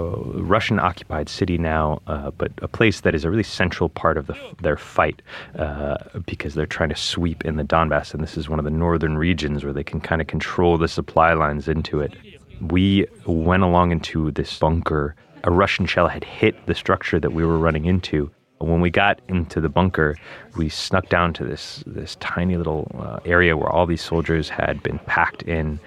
Russian 0.54 0.78
occupied 0.78 1.28
city 1.28 1.58
now, 1.58 2.00
uh, 2.06 2.30
but 2.32 2.52
a 2.58 2.68
place 2.68 3.00
that 3.00 3.14
is 3.14 3.24
a 3.24 3.30
really 3.30 3.48
central 3.60 3.88
part 3.88 4.16
of 4.16 4.26
the, 4.26 4.36
their 4.60 4.76
fight 4.76 5.22
uh, 5.58 5.96
because 6.26 6.54
they're 6.54 6.74
trying 6.78 6.90
to 6.90 6.96
sweep 6.96 7.44
in 7.44 7.56
the 7.56 7.64
Donbass. 7.64 8.14
And 8.14 8.22
this 8.22 8.36
is 8.36 8.48
one 8.48 8.58
of 8.58 8.64
the 8.64 8.70
northern 8.70 9.16
regions 9.16 9.64
where 9.64 9.72
they 9.72 9.84
can 9.84 10.00
kind 10.00 10.20
of 10.20 10.26
control 10.26 10.76
the 10.76 10.88
supply 10.88 11.32
lines 11.32 11.66
into 11.66 12.00
it 12.00 12.14
we 12.60 13.06
went 13.26 13.62
along 13.62 13.92
into 13.92 14.30
this 14.30 14.58
bunker. 14.58 15.14
A 15.44 15.50
Russian 15.50 15.86
shell 15.86 16.08
had 16.08 16.24
hit 16.24 16.66
the 16.66 16.74
structure 16.74 17.20
that 17.20 17.32
we 17.32 17.44
were 17.44 17.58
running 17.58 17.84
into. 17.84 18.30
When 18.58 18.80
we 18.80 18.90
got 18.90 19.20
into 19.28 19.60
the 19.60 19.68
bunker, 19.68 20.16
we 20.56 20.68
snuck 20.68 21.08
down 21.08 21.34
to 21.34 21.44
this 21.44 21.82
this 21.86 22.16
tiny 22.16 22.56
little 22.56 22.90
uh, 22.98 23.18
area 23.24 23.56
where 23.56 23.68
all 23.68 23.84
these 23.84 24.02
soldiers 24.02 24.48
had 24.48 24.82
been 24.82 24.98
packed 25.00 25.42
in. 25.42 25.78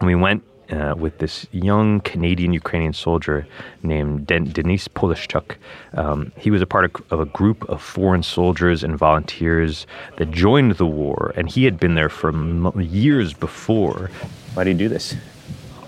And 0.00 0.06
we 0.06 0.14
went 0.14 0.42
uh, 0.72 0.94
with 0.96 1.18
this 1.18 1.46
young 1.52 2.00
Canadian 2.00 2.52
Ukrainian 2.52 2.92
soldier 2.92 3.46
named 3.82 4.26
Den- 4.26 4.44
Denis 4.44 4.88
Polishchuk. 4.88 5.56
Um, 5.94 6.32
he 6.36 6.50
was 6.50 6.62
a 6.62 6.66
part 6.66 6.84
of, 6.84 7.12
of, 7.12 7.20
a 7.20 7.26
group 7.26 7.68
of 7.68 7.82
foreign 7.82 8.22
soldiers 8.22 8.84
and 8.84 8.96
volunteers 8.96 9.86
that 10.16 10.30
joined 10.30 10.72
the 10.72 10.86
war, 10.86 11.32
and 11.36 11.50
he 11.50 11.64
had 11.64 11.78
been 11.78 11.94
there 11.96 12.08
for 12.08 12.28
m- 12.30 12.72
years 12.80 13.32
before. 13.32 14.10
Why 14.54 14.64
do 14.64 14.70
you 14.70 14.76
do 14.76 14.88
this? 14.88 15.14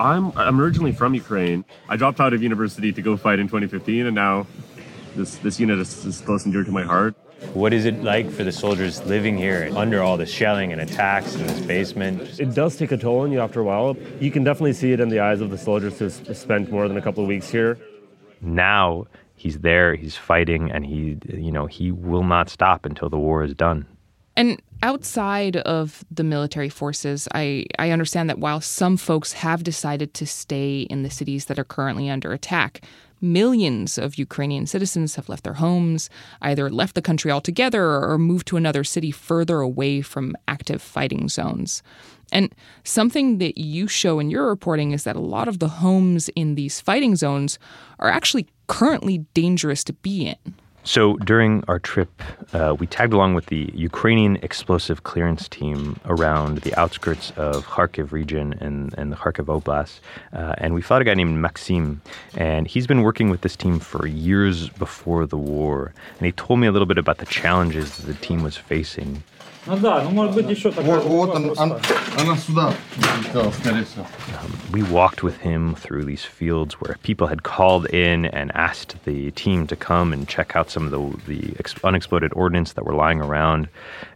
I'm 0.03 0.37
I'm 0.37 0.61
originally 0.61 0.93
from 0.93 1.15
Ukraine. 1.15 1.65
I 1.89 1.97
dropped 1.97 2.21
out 2.21 2.33
of 2.35 2.43
university 2.43 2.93
to 2.93 3.03
go 3.03 3.17
fight 3.17 3.39
in 3.39 3.47
2015, 3.47 4.07
and 4.07 4.15
now 4.15 4.47
this 5.15 5.37
this 5.37 5.61
unit 5.61 5.79
is, 5.79 6.05
is 6.05 6.21
close 6.21 6.45
and 6.45 6.53
dear 6.53 6.65
to 6.65 6.73
my 6.73 6.83
heart. 6.83 7.15
What 7.55 7.73
is 7.73 7.85
it 7.85 8.03
like 8.03 8.31
for 8.31 8.45
the 8.45 8.53
soldiers 8.53 9.05
living 9.05 9.37
here 9.37 9.71
under 9.77 10.01
all 10.03 10.17
the 10.17 10.27
shelling 10.27 10.73
and 10.73 10.81
attacks 10.81 11.35
in 11.35 11.47
this 11.47 11.61
basement? 11.61 12.41
It 12.41 12.55
does 12.55 12.77
take 12.77 12.93
a 12.93 12.97
toll 12.97 13.21
on 13.21 13.33
you 13.33 13.41
after 13.41 13.61
a 13.61 13.65
while. 13.65 13.97
You 14.21 14.31
can 14.31 14.45
definitely 14.45 14.75
see 14.75 14.93
it 14.93 15.01
in 15.01 15.09
the 15.09 15.21
eyes 15.21 15.41
of 15.41 15.51
the 15.51 15.59
soldiers 15.59 15.99
who 15.99 16.09
spent 16.11 16.71
more 16.71 16.87
than 16.89 16.97
a 16.97 17.03
couple 17.03 17.23
of 17.23 17.29
weeks 17.29 17.49
here. 17.49 17.79
Now 18.41 19.07
he's 19.35 19.59
there, 19.59 19.95
he's 19.95 20.17
fighting, 20.17 20.71
and 20.71 20.87
he, 20.87 21.19
you 21.29 21.51
know, 21.51 21.67
he 21.67 21.91
will 21.91 22.23
not 22.25 22.49
stop 22.49 22.87
until 22.87 23.09
the 23.09 23.19
war 23.19 23.43
is 23.43 23.55
done. 23.55 23.87
And 24.37 24.63
outside 24.83 25.57
of 25.59 26.05
the 26.11 26.25
military 26.25 26.69
forces, 26.69 27.29
I, 27.35 27.67
I 27.79 27.91
understand 27.91 28.29
that 28.29 28.39
while 28.39 28.61
some 28.61 28.97
folks 28.97 29.33
have 29.35 29.63
decided 29.63 30.13
to 30.15 30.27
stay 30.27 30.81
in 30.83 31.03
the 31.03 31.11
cities 31.11 31.47
that 31.47 31.59
are 31.59 31.65
currently 31.65 32.11
under 32.11 32.33
attack, 32.33 32.83
millions 33.21 33.97
of 33.97 34.19
Ukrainian 34.19 34.67
citizens 34.67 35.15
have 35.15 35.29
left 35.29 35.45
their 35.45 35.55
homes, 35.55 36.11
either 36.43 36.69
left 36.69 36.97
the 36.97 37.03
country 37.03 37.31
altogether 37.31 37.85
or 37.85 38.19
moved 38.19 38.49
to 38.49 38.57
another 38.57 38.83
city 38.83 39.13
further 39.13 39.61
away 39.61 40.03
from 40.03 40.37
active 40.49 40.83
fighting 40.83 41.29
zones. 41.29 41.83
And 42.33 42.53
something 42.83 43.39
that 43.39 43.59
you 43.59 43.87
show 43.87 44.19
in 44.19 44.31
your 44.31 44.49
reporting 44.49 44.91
is 44.91 45.05
that 45.05 45.17
a 45.17 45.21
lot 45.21 45.49
of 45.49 45.61
the 45.61 45.69
homes 45.69 46.29
in 46.31 46.57
these 46.57 46.81
fighting 46.81 47.15
zones 47.15 47.59
are 48.01 48.09
actually 48.09 48.49
currently 48.67 49.19
dangerous 49.35 49.85
to 49.85 49.93
be 49.93 50.27
in. 50.27 50.55
So 50.85 51.17
during 51.19 51.63
our 51.69 51.79
trip, 51.79 52.11
uh, 52.53 52.75
we 52.79 52.89
tagged 52.89 53.13
along 53.13 53.35
with 53.35 53.47
the 53.47 53.71
Ukrainian 53.73 54.37
explosive 54.37 55.05
clearance 55.05 55.49
team 55.49 56.01
around 56.07 56.59
the 56.59 56.75
outskirts 56.75 57.31
of 57.37 57.67
Kharkiv 57.67 58.11
region 58.11 58.55
and, 58.55 58.93
and 58.99 59.13
the 59.13 59.17
Kharkiv 59.17 59.47
Oblast. 59.47 60.01
Uh, 60.33 60.55
and 60.59 60.75
we 60.75 60.83
found 60.83 61.03
a 61.03 61.05
guy 61.05 61.15
named 61.15 61.39
Maxim. 61.39 62.03
And 62.37 62.67
he's 62.67 62.89
been 62.89 63.03
working 63.03 63.31
with 63.31 63.43
this 63.43 63.55
team 63.55 63.79
for 63.79 64.09
years 64.09 64.71
before 64.71 65.25
the 65.25 65.39
war. 65.39 65.93
And 66.19 66.27
he 66.27 66.33
told 66.33 66.59
me 66.59 66.67
a 66.67 66.73
little 66.73 66.87
bit 66.87 66.99
about 66.99 67.19
the 67.19 67.27
challenges 67.27 67.99
that 67.99 68.07
the 68.07 68.15
team 68.27 68.43
was 68.43 68.57
facing. 68.57 69.23
Ну 69.68 69.78
да, 69.78 70.02
ну 70.02 70.12
может 70.12 70.34
быть 70.34 70.50
еще 70.50 70.72
такая. 70.72 71.00
Вот, 71.00 71.04
вот 71.04 71.36
он, 71.36 71.50
он, 71.58 71.78
она 72.18 72.38
сюда 72.38 72.72
скорее 73.52 73.84
всего. 73.84 74.06
We 74.72 74.84
walked 74.84 75.24
with 75.24 75.38
him 75.40 75.76
through 75.76 76.04
these 76.04 76.24
fields 76.24 76.76
where 76.80 76.98
people 77.04 77.28
had 77.28 77.44
called 77.44 77.86
in 77.88 78.26
and 78.26 78.52
asked 78.54 78.96
the 79.06 79.32
team 79.32 79.66
to 79.68 79.76
come 79.76 80.14
and 80.14 80.28
check 80.28 80.56
out 80.56 80.70
some 80.70 80.86
of 80.86 80.92
the 80.92 81.00
the 81.28 81.56
unexploded 81.84 82.32
ordnance 82.34 82.74
that 82.74 82.86
were 82.86 82.94
lying 82.94 83.22
around, 83.22 83.68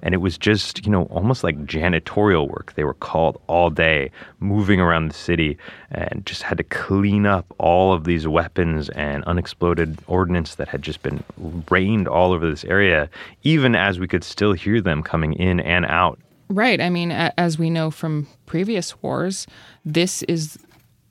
and 0.02 0.14
it 0.14 0.18
was 0.18 0.38
just 0.38 0.86
you 0.86 0.92
know 0.92 1.04
almost 1.06 1.44
like 1.44 1.66
janitorial 1.66 2.48
work. 2.50 2.74
They 2.76 2.84
were 2.84 2.94
called 2.94 3.42
all 3.48 3.70
day, 3.70 4.12
moving 4.40 4.80
around 4.80 5.08
the 5.10 5.14
city, 5.14 5.58
and 5.90 6.26
just 6.26 6.44
had 6.44 6.58
to 6.58 6.64
clean 6.64 7.26
up 7.26 7.46
all 7.58 7.94
of 7.94 8.04
these 8.06 8.28
weapons 8.28 8.90
and 8.90 9.24
unexploded 9.26 9.98
ordnance 10.08 10.56
that 10.56 10.68
had 10.70 10.82
just 10.82 11.02
been 11.02 11.24
rained 11.70 12.08
all 12.08 12.32
over 12.32 12.50
this 12.50 12.64
area, 12.66 13.10
even 13.44 13.76
as 13.76 14.00
we 14.00 14.08
could 14.08 14.24
still 14.24 14.54
hear 14.54 14.80
them 14.82 15.02
coming 15.04 15.34
in 15.37 15.61
and 15.61 15.87
out. 15.87 16.19
Right. 16.49 16.81
I 16.81 16.91
mean, 16.91 17.11
as 17.11 17.59
we 17.59 17.71
know 17.71 17.91
from 17.91 18.29
previous 18.47 19.01
wars, 19.03 19.47
this 19.85 20.23
is 20.25 20.59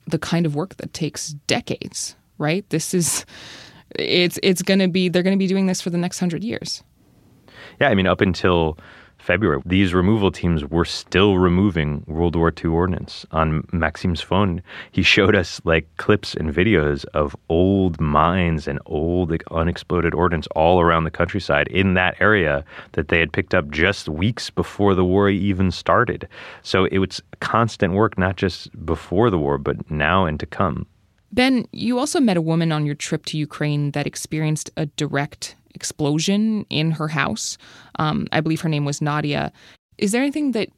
the 0.06 0.18
kind 0.18 0.46
of 0.46 0.54
work 0.54 0.76
that 0.76 0.92
takes 0.92 1.28
decades, 1.46 2.16
right? 2.38 2.68
This 2.70 2.94
is 2.94 3.26
it's 3.98 4.38
it's 4.42 4.62
going 4.62 4.80
to 4.80 4.88
be 4.88 5.08
they're 5.08 5.22
going 5.22 5.36
to 5.36 5.38
be 5.38 5.46
doing 5.46 5.66
this 5.66 5.80
for 5.80 5.90
the 5.90 5.98
next 5.98 6.20
100 6.20 6.42
years. 6.42 6.82
Yeah, 7.80 7.88
I 7.88 7.94
mean 7.94 8.06
up 8.06 8.20
until 8.20 8.78
February, 9.26 9.60
these 9.66 9.92
removal 9.92 10.30
teams 10.30 10.64
were 10.64 10.84
still 10.84 11.36
removing 11.36 12.04
World 12.06 12.36
War 12.36 12.52
II 12.56 12.70
ordnance. 12.70 13.26
On 13.32 13.66
Maxim's 13.72 14.20
phone, 14.20 14.62
he 14.92 15.02
showed 15.02 15.34
us 15.34 15.60
like 15.64 15.88
clips 15.96 16.32
and 16.34 16.54
videos 16.54 17.04
of 17.06 17.34
old 17.48 18.00
mines 18.00 18.68
and 18.68 18.78
old 18.86 19.32
like, 19.32 19.42
unexploded 19.50 20.14
ordnance 20.14 20.46
all 20.54 20.80
around 20.80 21.02
the 21.02 21.10
countryside 21.10 21.66
in 21.66 21.94
that 21.94 22.14
area 22.20 22.64
that 22.92 23.08
they 23.08 23.18
had 23.18 23.32
picked 23.32 23.52
up 23.52 23.68
just 23.68 24.08
weeks 24.08 24.48
before 24.48 24.94
the 24.94 25.04
war 25.04 25.28
even 25.28 25.72
started. 25.72 26.28
So 26.62 26.84
it 26.84 26.98
was 26.98 27.20
constant 27.40 27.94
work, 27.94 28.16
not 28.16 28.36
just 28.36 28.70
before 28.86 29.28
the 29.30 29.38
war, 29.38 29.58
but 29.58 29.90
now 29.90 30.24
and 30.24 30.38
to 30.38 30.46
come. 30.46 30.86
Ben, 31.32 31.66
you 31.72 31.98
also 31.98 32.20
met 32.20 32.36
a 32.36 32.40
woman 32.40 32.70
on 32.70 32.86
your 32.86 32.94
trip 32.94 33.24
to 33.26 33.36
Ukraine 33.36 33.90
that 33.90 34.06
experienced 34.06 34.70
a 34.76 34.86
direct 34.86 35.56
explosion 35.76 36.66
in 36.70 36.90
her 36.90 37.08
house. 37.08 37.56
Um, 38.00 38.26
I 38.32 38.40
believe 38.40 38.60
her 38.62 38.68
name 38.68 38.84
was 38.84 39.00
Nadia. 39.00 39.52
Is 39.98 40.10
there 40.10 40.22
anything 40.22 40.52
that 40.52 40.70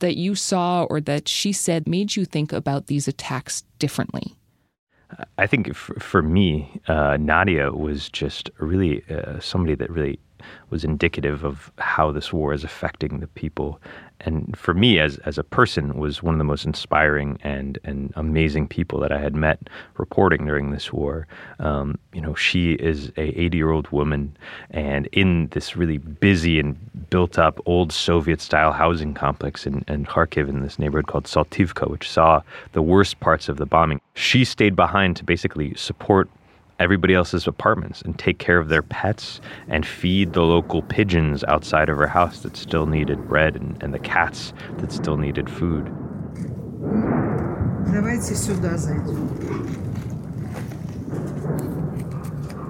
that 0.00 0.16
you 0.16 0.34
saw 0.34 0.84
or 0.84 1.00
that 1.00 1.28
she 1.28 1.52
said 1.52 1.88
made 1.88 2.16
you 2.16 2.24
think 2.24 2.52
about 2.52 2.86
these 2.86 3.08
attacks 3.08 3.62
differently? 3.78 4.34
I 5.38 5.46
think 5.46 5.74
for, 5.74 5.94
for 6.00 6.22
me, 6.22 6.80
uh, 6.88 7.16
Nadia 7.20 7.70
was 7.70 8.08
just 8.08 8.50
really 8.58 9.04
uh, 9.08 9.38
somebody 9.38 9.76
that 9.76 9.88
really 9.90 10.18
was 10.70 10.84
indicative 10.84 11.44
of 11.44 11.72
how 11.78 12.12
this 12.12 12.32
war 12.32 12.52
is 12.52 12.64
affecting 12.64 13.20
the 13.20 13.28
people. 13.28 13.80
And 14.20 14.56
for 14.56 14.74
me, 14.74 14.98
as 14.98 15.18
as 15.18 15.38
a 15.38 15.44
person, 15.44 15.98
was 15.98 16.22
one 16.22 16.34
of 16.34 16.38
the 16.38 16.44
most 16.44 16.64
inspiring 16.64 17.38
and 17.42 17.78
and 17.84 18.12
amazing 18.16 18.68
people 18.68 19.00
that 19.00 19.12
I 19.12 19.18
had 19.18 19.34
met 19.34 19.58
reporting 19.96 20.46
during 20.46 20.70
this 20.70 20.92
war. 20.92 21.26
Um, 21.58 21.98
you 22.12 22.20
know, 22.20 22.34
she 22.34 22.72
is 22.74 23.12
a 23.16 23.38
80 23.38 23.56
year 23.56 23.70
old 23.70 23.88
woman, 23.90 24.36
and 24.70 25.06
in 25.12 25.48
this 25.48 25.76
really 25.76 25.98
busy 25.98 26.58
and 26.58 26.76
built 27.10 27.38
up 27.38 27.60
old 27.66 27.92
Soviet 27.92 28.40
style 28.40 28.72
housing 28.72 29.14
complex 29.14 29.66
in, 29.66 29.84
in 29.88 30.06
Kharkiv, 30.06 30.48
in 30.48 30.62
this 30.62 30.78
neighborhood 30.78 31.06
called 31.06 31.24
Saltivka, 31.24 31.90
which 31.90 32.08
saw 32.08 32.42
the 32.72 32.82
worst 32.82 33.20
parts 33.20 33.48
of 33.48 33.56
the 33.56 33.66
bombing. 33.66 34.00
She 34.14 34.44
stayed 34.44 34.76
behind 34.76 35.16
to 35.16 35.24
basically 35.24 35.74
support 35.74 36.28
everybody 36.79 37.13
else's 37.13 37.45
apartments 37.45 38.01
and 38.01 38.17
take 38.17 38.39
care 38.39 38.57
of 38.57 38.69
their 38.69 38.81
pets 38.81 39.41
and 39.67 39.85
feed 39.85 40.33
the 40.33 40.41
local 40.41 40.81
pigeons 40.81 41.43
outside 41.43 41.89
of 41.89 41.97
her 41.97 42.07
house 42.07 42.39
that 42.39 42.55
still 42.55 42.85
needed 42.85 43.27
bread 43.27 43.55
and, 43.55 43.81
and 43.83 43.93
the 43.93 43.99
cats 43.99 44.53
that 44.77 44.91
still 44.91 45.17
needed 45.17 45.49
food. 45.49 45.85
Давайте 47.91 48.35
сюда 48.35 48.77
зайдем. 48.77 49.92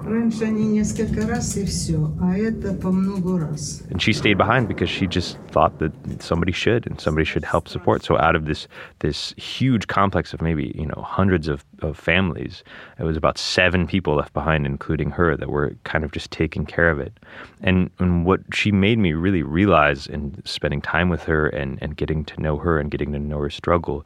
Раньше 0.04 0.44
они 0.44 0.66
несколько 0.66 1.26
раз 1.26 1.56
и 1.56 1.64
все, 1.64 2.10
а 2.20 2.36
это 2.36 2.72
по 2.74 2.90
много 2.90 3.38
раз. 3.38 3.82
And 3.90 4.00
she 4.00 4.12
stayed 4.12 4.38
behind 4.38 4.66
because 4.66 4.88
she 4.88 5.06
just 5.06 5.38
thought 5.52 5.78
that 5.78 5.92
somebody 6.20 6.52
should 6.52 6.86
and 6.86 7.00
somebody 7.00 7.24
should 7.24 7.44
help 7.44 7.68
support. 7.68 8.02
So 8.02 8.18
out 8.18 8.34
of 8.34 8.46
this 8.46 8.66
this 9.00 9.34
huge 9.36 9.86
complex 9.86 10.32
of 10.32 10.40
maybe 10.40 10.72
you 10.74 10.86
know 10.86 11.02
hundreds 11.02 11.48
of, 11.48 11.64
of 11.80 11.98
families, 11.98 12.64
it 12.98 13.04
was 13.04 13.16
about 13.16 13.38
seven 13.38 13.86
people 13.86 14.16
left 14.16 14.32
behind, 14.32 14.66
including 14.66 15.10
her, 15.10 15.36
that 15.36 15.48
were 15.48 15.76
kind 15.84 16.02
of 16.02 16.12
just 16.12 16.30
taking 16.30 16.64
care 16.64 16.90
of 16.90 16.98
it. 16.98 17.12
And 17.60 17.90
and 17.98 18.24
what 18.24 18.40
she 18.52 18.72
made 18.72 18.98
me 18.98 19.12
really 19.12 19.42
realize 19.42 20.06
in 20.06 20.42
spending 20.44 20.80
time 20.80 21.08
with 21.08 21.24
her 21.24 21.48
and 21.48 21.78
and 21.82 21.96
getting 21.96 22.24
to 22.24 22.40
know 22.40 22.56
her 22.56 22.80
and 22.80 22.90
getting 22.90 23.12
to 23.12 23.18
know 23.18 23.38
her 23.38 23.50
struggle 23.50 24.04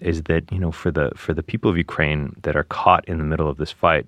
is 0.00 0.22
that 0.24 0.50
you 0.52 0.58
know 0.58 0.70
for 0.70 0.90
the 0.90 1.10
for 1.16 1.34
the 1.34 1.42
people 1.42 1.70
of 1.70 1.76
Ukraine 1.76 2.34
that 2.42 2.56
are 2.56 2.64
caught 2.64 3.04
in 3.08 3.18
the 3.18 3.24
middle 3.24 3.48
of 3.48 3.56
this 3.58 3.72
fight, 3.72 4.06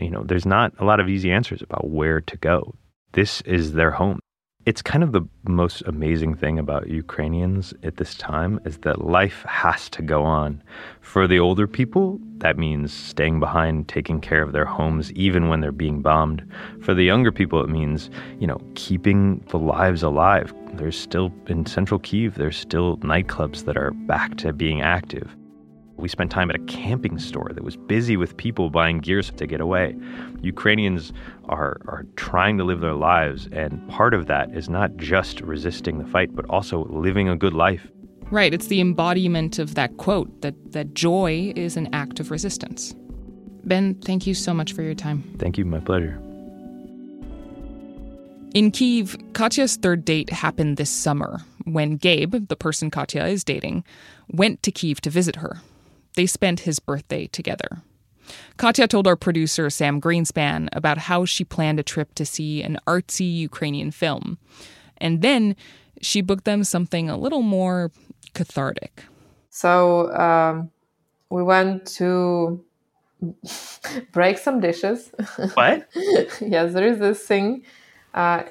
you 0.00 0.10
know, 0.10 0.22
there's 0.24 0.46
not 0.46 0.72
a 0.78 0.84
lot 0.84 1.00
of 1.00 1.08
easy 1.08 1.30
answers 1.30 1.62
about 1.62 1.88
where 1.88 2.20
to 2.20 2.36
go. 2.38 2.74
This 3.12 3.40
is 3.42 3.72
their 3.74 3.90
home. 3.90 4.20
It's 4.64 4.80
kind 4.80 5.02
of 5.02 5.10
the 5.10 5.26
most 5.42 5.82
amazing 5.86 6.36
thing 6.36 6.56
about 6.56 6.88
Ukrainians 6.88 7.74
at 7.82 7.96
this 7.96 8.14
time 8.14 8.60
is 8.64 8.78
that 8.78 9.04
life 9.04 9.42
has 9.48 9.90
to 9.90 10.02
go 10.02 10.22
on. 10.22 10.62
For 11.00 11.26
the 11.26 11.40
older 11.40 11.66
people, 11.66 12.20
that 12.38 12.56
means 12.56 12.92
staying 12.92 13.40
behind, 13.40 13.88
taking 13.88 14.20
care 14.20 14.40
of 14.40 14.52
their 14.52 14.64
homes 14.64 15.10
even 15.14 15.48
when 15.48 15.62
they're 15.62 15.72
being 15.72 16.00
bombed. 16.00 16.48
For 16.80 16.94
the 16.94 17.02
younger 17.02 17.32
people, 17.32 17.60
it 17.64 17.70
means, 17.70 18.08
you 18.38 18.46
know, 18.46 18.60
keeping 18.76 19.44
the 19.48 19.58
lives 19.58 20.04
alive. 20.04 20.54
There's 20.74 20.96
still 20.96 21.32
in 21.48 21.66
central 21.66 21.98
Kiev, 21.98 22.36
there's 22.36 22.56
still 22.56 22.98
nightclubs 22.98 23.64
that 23.64 23.76
are 23.76 23.90
back 23.90 24.36
to 24.36 24.52
being 24.52 24.80
active. 24.80 25.36
We 25.96 26.08
spent 26.08 26.30
time 26.30 26.50
at 26.50 26.56
a 26.56 26.64
camping 26.64 27.18
store 27.18 27.50
that 27.54 27.62
was 27.62 27.76
busy 27.76 28.16
with 28.16 28.36
people 28.36 28.70
buying 28.70 28.98
gears 28.98 29.30
to 29.30 29.46
get 29.46 29.60
away. 29.60 29.96
Ukrainians 30.40 31.12
are, 31.48 31.80
are 31.86 32.04
trying 32.16 32.58
to 32.58 32.64
live 32.64 32.80
their 32.80 32.94
lives, 32.94 33.48
and 33.52 33.86
part 33.88 34.14
of 34.14 34.26
that 34.26 34.50
is 34.50 34.68
not 34.68 34.96
just 34.96 35.40
resisting 35.40 35.98
the 35.98 36.04
fight, 36.04 36.34
but 36.34 36.44
also 36.50 36.84
living 36.86 37.28
a 37.28 37.36
good 37.36 37.54
life. 37.54 37.88
Right. 38.30 38.54
It's 38.54 38.68
the 38.68 38.80
embodiment 38.80 39.58
of 39.58 39.74
that 39.74 39.98
quote 39.98 40.40
that, 40.40 40.54
that 40.72 40.94
joy 40.94 41.52
is 41.54 41.76
an 41.76 41.88
act 41.92 42.18
of 42.18 42.30
resistance. 42.30 42.94
Ben, 43.64 43.94
thank 43.96 44.26
you 44.26 44.34
so 44.34 44.54
much 44.54 44.72
for 44.72 44.82
your 44.82 44.94
time. 44.94 45.22
Thank 45.38 45.58
you. 45.58 45.64
My 45.64 45.80
pleasure. 45.80 46.18
In 48.54 48.70
Kiev, 48.70 49.16
Katya's 49.34 49.76
third 49.76 50.04
date 50.04 50.30
happened 50.30 50.76
this 50.76 50.90
summer 50.90 51.40
when 51.64 51.96
Gabe, 51.96 52.48
the 52.48 52.56
person 52.56 52.90
Katya 52.90 53.24
is 53.26 53.44
dating, 53.44 53.84
went 54.30 54.62
to 54.62 54.70
Kiev 54.70 55.00
to 55.02 55.10
visit 55.10 55.36
her. 55.36 55.60
They 56.14 56.26
spent 56.26 56.60
his 56.60 56.78
birthday 56.78 57.26
together. 57.26 57.82
Katya 58.56 58.86
told 58.88 59.06
our 59.06 59.16
producer, 59.16 59.70
Sam 59.70 60.00
Greenspan, 60.00 60.68
about 60.72 60.98
how 60.98 61.24
she 61.24 61.44
planned 61.44 61.80
a 61.80 61.82
trip 61.82 62.14
to 62.14 62.24
see 62.24 62.62
an 62.62 62.78
artsy 62.86 63.34
Ukrainian 63.34 63.90
film. 63.90 64.38
And 64.98 65.22
then 65.22 65.56
she 66.00 66.20
booked 66.20 66.44
them 66.44 66.64
something 66.64 67.08
a 67.08 67.16
little 67.16 67.42
more 67.42 67.90
cathartic. 68.34 69.04
So 69.50 70.12
um, 70.14 70.70
we 71.30 71.42
went 71.42 71.86
to 71.98 72.64
break 74.12 74.38
some 74.38 74.60
dishes. 74.60 75.10
What? 75.54 75.88
yes, 75.94 76.72
there 76.72 76.86
is 76.86 76.98
this 76.98 77.22
thing. 77.22 77.64
Uh, 78.14 78.44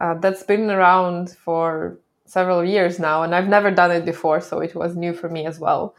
uh, 0.00 0.14
that's 0.14 0.42
been 0.42 0.70
around 0.70 1.30
for 1.30 1.96
several 2.26 2.64
years 2.64 2.98
now, 2.98 3.22
and 3.22 3.34
I've 3.34 3.48
never 3.48 3.70
done 3.70 3.90
it 3.90 4.04
before, 4.04 4.40
so 4.40 4.60
it 4.60 4.74
was 4.74 4.96
new 4.96 5.12
for 5.12 5.28
me 5.28 5.46
as 5.46 5.58
well, 5.58 5.94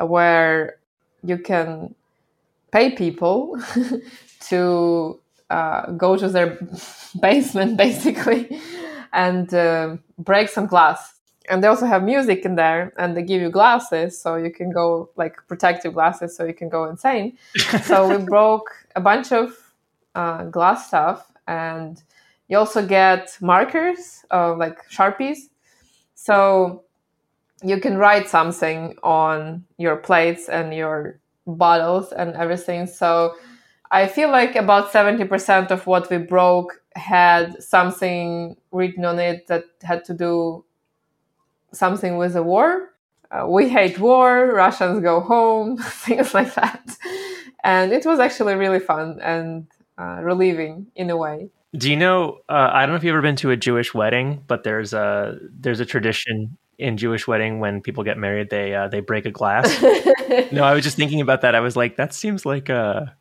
where 0.00 0.78
you 1.22 1.38
can 1.38 1.94
pay 2.72 2.90
people 2.90 3.58
to 4.40 5.20
uh, 5.50 5.90
go 5.92 6.16
to 6.16 6.28
their 6.28 6.58
basement 7.20 7.76
basically 7.76 8.60
and 9.12 9.52
uh, 9.54 9.96
break 10.18 10.48
some 10.48 10.66
glass. 10.66 11.14
And 11.48 11.62
they 11.62 11.68
also 11.68 11.86
have 11.86 12.02
music 12.02 12.44
in 12.44 12.56
there, 12.56 12.92
and 12.98 13.16
they 13.16 13.22
give 13.22 13.40
you 13.40 13.50
glasses 13.50 14.20
so 14.20 14.34
you 14.34 14.50
can 14.50 14.72
go 14.72 15.10
like 15.14 15.36
protective 15.46 15.94
glasses 15.94 16.36
so 16.36 16.44
you 16.44 16.52
can 16.52 16.68
go 16.68 16.88
insane. 16.88 17.38
so 17.84 18.08
we 18.08 18.24
broke 18.24 18.68
a 18.96 19.00
bunch 19.00 19.30
of 19.30 19.52
uh, 20.16 20.44
glass 20.46 20.88
stuff, 20.88 21.30
and 21.46 22.02
you 22.48 22.58
also 22.58 22.84
get 22.84 23.38
markers, 23.40 24.24
uh, 24.32 24.56
like 24.56 24.88
sharpies. 24.90 25.38
So 26.16 26.82
you 27.62 27.80
can 27.80 27.96
write 27.96 28.28
something 28.28 28.96
on 29.02 29.64
your 29.78 29.96
plates 29.96 30.48
and 30.48 30.74
your 30.74 31.18
bottles 31.46 32.12
and 32.12 32.34
everything. 32.34 32.86
So 32.86 33.34
I 33.90 34.06
feel 34.06 34.30
like 34.30 34.56
about 34.56 34.92
70% 34.92 35.70
of 35.70 35.86
what 35.86 36.10
we 36.10 36.18
broke 36.18 36.80
had 36.94 37.62
something 37.62 38.56
written 38.72 39.04
on 39.04 39.18
it 39.18 39.46
that 39.46 39.64
had 39.82 40.04
to 40.06 40.14
do 40.14 40.64
something 41.72 42.16
with 42.16 42.34
the 42.34 42.42
war. 42.42 42.92
Uh, 43.30 43.46
we 43.48 43.68
hate 43.68 43.98
war, 43.98 44.52
Russians 44.52 45.00
go 45.02 45.20
home, 45.20 45.76
things 45.82 46.34
like 46.34 46.54
that. 46.54 46.96
And 47.64 47.92
it 47.92 48.06
was 48.06 48.20
actually 48.20 48.54
really 48.54 48.78
fun 48.78 49.18
and 49.20 49.66
uh, 49.98 50.20
relieving 50.22 50.86
in 50.94 51.10
a 51.10 51.16
way. 51.16 51.50
Do 51.74 51.90
you 51.90 51.96
know? 51.96 52.38
Uh, 52.48 52.70
I 52.72 52.82
don't 52.82 52.90
know 52.90 52.96
if 52.96 53.04
you've 53.04 53.12
ever 53.12 53.22
been 53.22 53.36
to 53.36 53.50
a 53.50 53.56
Jewish 53.56 53.92
wedding, 53.92 54.42
but 54.46 54.62
there's 54.62 54.94
a 54.94 55.38
there's 55.50 55.80
a 55.80 55.84
tradition 55.84 56.56
in 56.78 56.96
Jewish 56.96 57.26
wedding 57.26 57.58
when 57.58 57.80
people 57.80 58.04
get 58.04 58.18
married, 58.18 58.50
they 58.50 58.74
uh, 58.74 58.88
they 58.88 59.00
break 59.00 59.26
a 59.26 59.30
glass. 59.30 59.82
no, 60.52 60.64
I 60.64 60.74
was 60.74 60.84
just 60.84 60.96
thinking 60.96 61.20
about 61.20 61.40
that. 61.42 61.54
I 61.54 61.60
was 61.60 61.76
like, 61.76 61.96
that 61.96 62.12
seems 62.12 62.44
like 62.44 62.68
a 62.68 63.16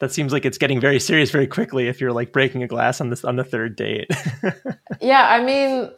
that 0.00 0.12
seems 0.12 0.32
like 0.32 0.44
it's 0.44 0.58
getting 0.58 0.80
very 0.80 0.98
serious 0.98 1.30
very 1.30 1.46
quickly 1.46 1.88
if 1.88 2.00
you're 2.00 2.12
like 2.12 2.32
breaking 2.32 2.62
a 2.62 2.66
glass 2.66 3.00
on 3.00 3.10
this 3.10 3.24
on 3.24 3.36
the 3.36 3.44
third 3.44 3.76
date. 3.76 4.10
yeah, 5.00 5.28
I 5.30 5.44
mean, 5.44 5.90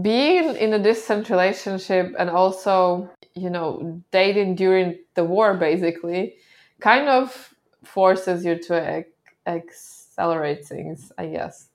being 0.00 0.56
in 0.56 0.72
a 0.72 0.78
distant 0.78 1.28
relationship 1.28 2.14
and 2.18 2.30
also, 2.30 3.10
you 3.34 3.50
know, 3.50 4.02
dating 4.10 4.54
during 4.54 4.98
the 5.14 5.24
war 5.24 5.54
basically 5.54 6.36
kind 6.80 7.08
of 7.08 7.54
forces 7.84 8.44
you 8.44 8.58
to 8.58 9.04
accelerate 9.46 10.66
things, 10.66 11.12
I 11.18 11.26
guess. 11.26 11.68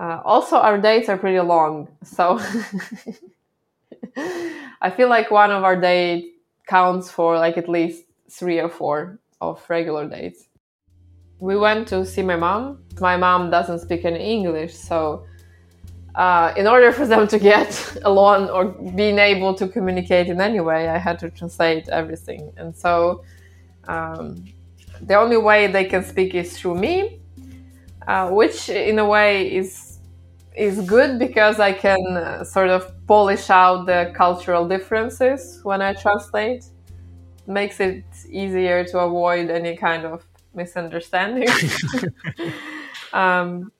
Uh, 0.00 0.20
also, 0.24 0.56
our 0.56 0.78
dates 0.78 1.10
are 1.10 1.18
pretty 1.18 1.38
long, 1.40 1.86
so 2.02 2.40
I 4.80 4.88
feel 4.88 5.10
like 5.10 5.30
one 5.30 5.50
of 5.50 5.62
our 5.62 5.78
dates 5.78 6.28
counts 6.66 7.10
for 7.10 7.36
like 7.36 7.58
at 7.58 7.68
least 7.68 8.04
three 8.30 8.60
or 8.60 8.70
four 8.70 9.18
of 9.42 9.60
regular 9.68 10.08
dates. 10.08 10.46
We 11.38 11.56
went 11.58 11.88
to 11.88 12.06
see 12.06 12.22
my 12.22 12.36
mom. 12.36 12.78
My 12.98 13.18
mom 13.18 13.50
doesn't 13.50 13.80
speak 13.80 14.06
any 14.06 14.20
English, 14.20 14.74
so 14.74 15.26
uh, 16.14 16.54
in 16.56 16.66
order 16.66 16.92
for 16.92 17.06
them 17.06 17.28
to 17.28 17.38
get 17.38 17.98
along 18.04 18.48
or 18.48 18.64
being 18.94 19.18
able 19.18 19.54
to 19.54 19.68
communicate 19.68 20.28
in 20.28 20.40
any 20.40 20.60
way, 20.60 20.88
I 20.88 20.96
had 20.96 21.18
to 21.18 21.28
translate 21.28 21.90
everything. 21.90 22.52
And 22.56 22.74
so 22.74 23.22
um, 23.86 24.44
the 25.02 25.14
only 25.14 25.36
way 25.36 25.66
they 25.66 25.84
can 25.84 26.04
speak 26.04 26.34
is 26.34 26.56
through 26.56 26.76
me, 26.76 27.20
uh, 28.08 28.30
which 28.30 28.70
in 28.70 28.98
a 28.98 29.04
way 29.04 29.54
is 29.54 29.89
is 30.60 30.82
good 30.82 31.18
because 31.18 31.58
I 31.58 31.72
can 31.72 32.16
uh, 32.16 32.44
sort 32.44 32.68
of 32.68 32.92
polish 33.06 33.48
out 33.48 33.86
the 33.86 34.12
cultural 34.14 34.68
differences 34.68 35.60
when 35.62 35.80
I 35.80 35.94
translate 35.94 36.64
makes 37.46 37.80
it 37.80 38.04
easier 38.28 38.84
to 38.84 38.98
avoid 38.98 39.48
any 39.48 39.74
kind 39.76 40.04
of 40.04 40.22
misunderstanding. 40.54 41.48
um, 43.14 43.72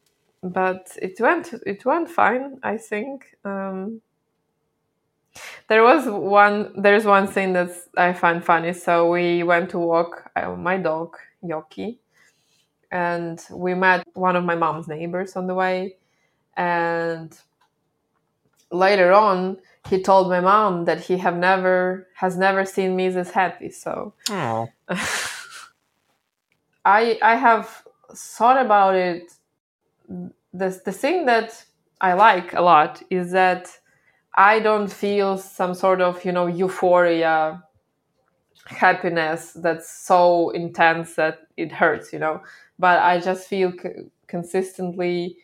but 0.42 0.96
it 1.02 1.20
went 1.20 1.52
it 1.66 1.84
went 1.84 2.08
fine, 2.08 2.58
I 2.62 2.78
think. 2.78 3.36
Um, 3.44 4.00
there 5.68 5.84
was 5.84 6.06
one 6.06 6.72
there's 6.80 7.04
one 7.04 7.26
thing 7.26 7.52
that 7.52 7.70
I 7.98 8.14
find 8.14 8.42
funny. 8.42 8.72
So 8.72 9.10
we 9.10 9.42
went 9.42 9.68
to 9.70 9.78
walk 9.78 10.30
uh, 10.34 10.56
my 10.56 10.78
dog 10.78 11.16
Yoki, 11.44 11.98
and 12.90 13.38
we 13.52 13.74
met 13.74 14.06
one 14.14 14.34
of 14.34 14.44
my 14.44 14.54
mom's 14.54 14.88
neighbors 14.88 15.36
on 15.36 15.46
the 15.46 15.54
way, 15.54 15.96
and 16.56 17.36
later 18.70 19.12
on 19.12 19.58
he 19.88 20.02
told 20.02 20.28
my 20.28 20.40
mom 20.40 20.84
that 20.84 21.00
he 21.00 21.18
have 21.18 21.36
never 21.36 22.06
has 22.14 22.36
never 22.36 22.64
seen 22.64 22.94
me 22.96 23.08
this 23.08 23.30
happy. 23.30 23.70
So 23.70 24.12
I 26.84 27.18
I 27.22 27.36
have 27.36 27.82
thought 28.14 28.64
about 28.64 28.94
it. 28.94 29.32
The 30.52 30.80
the 30.84 30.92
thing 30.92 31.26
that 31.26 31.64
I 32.00 32.12
like 32.14 32.54
a 32.54 32.60
lot 32.62 33.02
is 33.10 33.32
that 33.32 33.78
I 34.34 34.60
don't 34.60 34.92
feel 34.92 35.38
some 35.38 35.74
sort 35.74 36.00
of 36.00 36.24
you 36.24 36.32
know 36.32 36.46
euphoria 36.46 37.62
happiness 38.66 39.52
that's 39.54 39.90
so 39.90 40.50
intense 40.50 41.14
that 41.16 41.40
it 41.56 41.72
hurts 41.72 42.12
you 42.12 42.18
know 42.18 42.40
but 42.78 42.98
i 43.00 43.18
just 43.18 43.48
feel 43.48 43.72
c- 43.72 43.88
consistently 44.28 45.36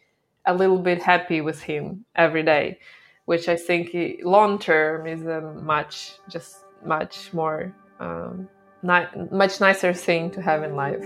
a 0.46 0.54
little 0.54 0.78
bit 0.78 1.02
happy 1.02 1.40
with 1.40 1.62
him 1.62 2.04
every 2.14 2.42
day 2.42 2.78
which 3.26 3.48
I 3.48 3.56
think 3.56 3.94
long 4.22 4.58
term 4.58 5.06
is 5.06 5.26
a 5.26 5.40
much 5.62 6.12
just 6.30 6.64
much 6.84 7.32
more 7.34 7.74
um, 8.00 8.48
ni- 8.82 9.28
much 9.30 9.60
nicer 9.60 9.92
thing 9.92 10.30
to 10.30 10.40
have 10.40 10.62
in 10.62 10.74
life. 10.74 11.04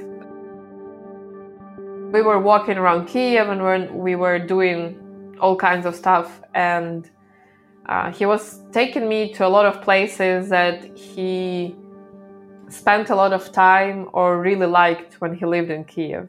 We 2.13 2.23
were 2.23 2.39
walking 2.39 2.77
around 2.77 3.07
Kiev 3.07 3.49
and 3.49 3.63
when 3.63 3.99
we 3.99 4.17
were 4.17 4.39
doing 4.39 5.37
all 5.41 5.57
kinds 5.57 5.87
of 5.87 5.95
stuff, 5.97 6.43
and 6.55 7.09
uh, 7.87 8.13
he 8.13 8.27
was 8.27 8.61
taking 8.73 9.09
me 9.09 9.33
to 9.35 9.47
a 9.47 9.49
lot 9.49 9.65
of 9.65 9.81
places 9.81 10.51
that 10.51 10.97
he 10.97 11.75
spent 12.69 13.11
a 13.11 13.15
lot 13.15 13.33
of 13.33 13.51
time 13.53 14.09
or 14.13 14.41
really 14.41 14.67
liked 14.67 15.21
when 15.21 15.35
he 15.35 15.47
lived 15.47 15.71
in 15.71 15.85
Kiev. 15.85 16.29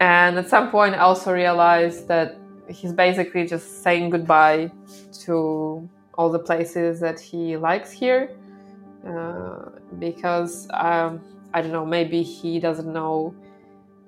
And 0.00 0.38
at 0.38 0.48
some 0.48 0.70
point, 0.70 0.94
I 0.94 0.98
also 0.98 1.32
realized 1.32 2.08
that 2.08 2.36
he's 2.68 2.92
basically 2.92 3.46
just 3.46 3.82
saying 3.82 4.10
goodbye 4.10 4.70
to 5.24 5.88
all 6.14 6.30
the 6.30 6.38
places 6.38 7.00
that 7.00 7.20
he 7.20 7.56
likes 7.56 7.90
here 7.90 8.36
uh, 9.06 9.70
because 9.98 10.68
um, 10.72 11.20
I 11.54 11.62
don't 11.62 11.72
know, 11.72 11.86
maybe 11.86 12.22
he 12.22 12.58
doesn't 12.58 12.92
know 12.92 13.34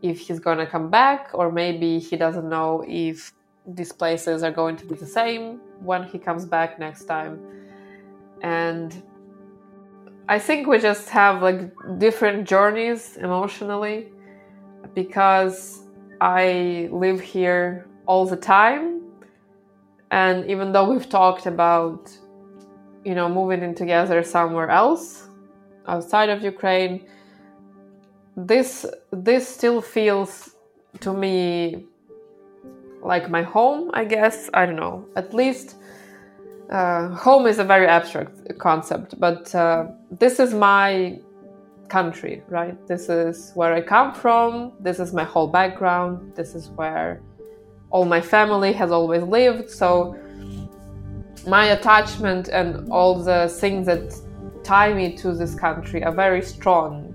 if 0.02 0.20
he's 0.20 0.40
gonna 0.40 0.66
come 0.66 0.90
back, 0.90 1.30
or 1.34 1.50
maybe 1.50 1.98
he 1.98 2.16
doesn't 2.16 2.48
know 2.48 2.84
if 2.86 3.32
these 3.66 3.92
places 3.92 4.42
are 4.42 4.50
going 4.50 4.76
to 4.76 4.86
be 4.86 4.94
the 4.94 5.06
same 5.06 5.60
when 5.80 6.02
he 6.04 6.18
comes 6.18 6.44
back 6.46 6.78
next 6.78 7.04
time. 7.04 7.40
And 8.42 9.02
I 10.28 10.38
think 10.38 10.66
we 10.66 10.78
just 10.78 11.08
have 11.10 11.42
like 11.42 11.72
different 11.98 12.46
journeys 12.46 13.16
emotionally 13.16 14.08
because 14.94 15.82
I 16.20 16.88
live 16.90 17.20
here 17.20 17.86
all 18.06 18.26
the 18.26 18.36
time. 18.36 19.02
And 20.10 20.48
even 20.50 20.72
though 20.72 20.88
we've 20.90 21.08
talked 21.08 21.46
about, 21.46 22.10
you 23.04 23.14
know, 23.14 23.28
moving 23.28 23.62
in 23.62 23.74
together 23.74 24.22
somewhere 24.22 24.70
else 24.70 25.28
outside 25.86 26.28
of 26.30 26.42
Ukraine, 26.42 27.06
this 28.36 28.86
this 29.10 29.48
still 29.48 29.80
feels 29.80 30.50
to 31.00 31.12
me 31.12 31.84
like 33.02 33.30
my 33.30 33.42
home. 33.42 33.90
I 33.92 34.04
guess 34.04 34.48
I 34.54 34.66
don't 34.66 34.76
know. 34.76 35.04
At 35.16 35.34
least 35.34 35.76
uh, 36.70 37.08
home 37.08 37.46
is 37.46 37.58
a 37.58 37.64
very 37.64 37.86
abstract 37.86 38.58
concept, 38.58 39.18
but 39.18 39.54
uh, 39.54 39.86
this 40.10 40.38
is 40.40 40.54
my 40.54 41.18
country, 41.88 42.42
right? 42.48 42.76
This 42.86 43.08
is 43.08 43.52
where 43.54 43.74
I 43.74 43.80
come 43.80 44.14
from. 44.14 44.72
This 44.80 45.00
is 45.00 45.12
my 45.12 45.24
whole 45.24 45.48
background. 45.48 46.34
This 46.34 46.54
is 46.54 46.68
where 46.70 47.20
all 47.90 48.04
my 48.04 48.20
family 48.20 48.72
has 48.72 48.90
always 48.90 49.22
lived. 49.22 49.70
So 49.70 50.16
my 51.46 51.66
attachment 51.66 52.48
and 52.48 52.90
all 52.90 53.22
the 53.22 53.48
things 53.48 53.86
that 53.86 54.14
tie 54.64 54.92
me 54.92 55.16
to 55.16 55.32
this 55.32 55.54
country 55.54 56.04
are 56.04 56.12
very 56.12 56.42
strong. 56.42 57.14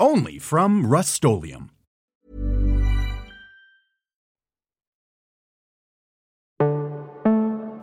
Only 0.00 0.38
from 0.38 0.86
Rust-Oleum 0.86 1.70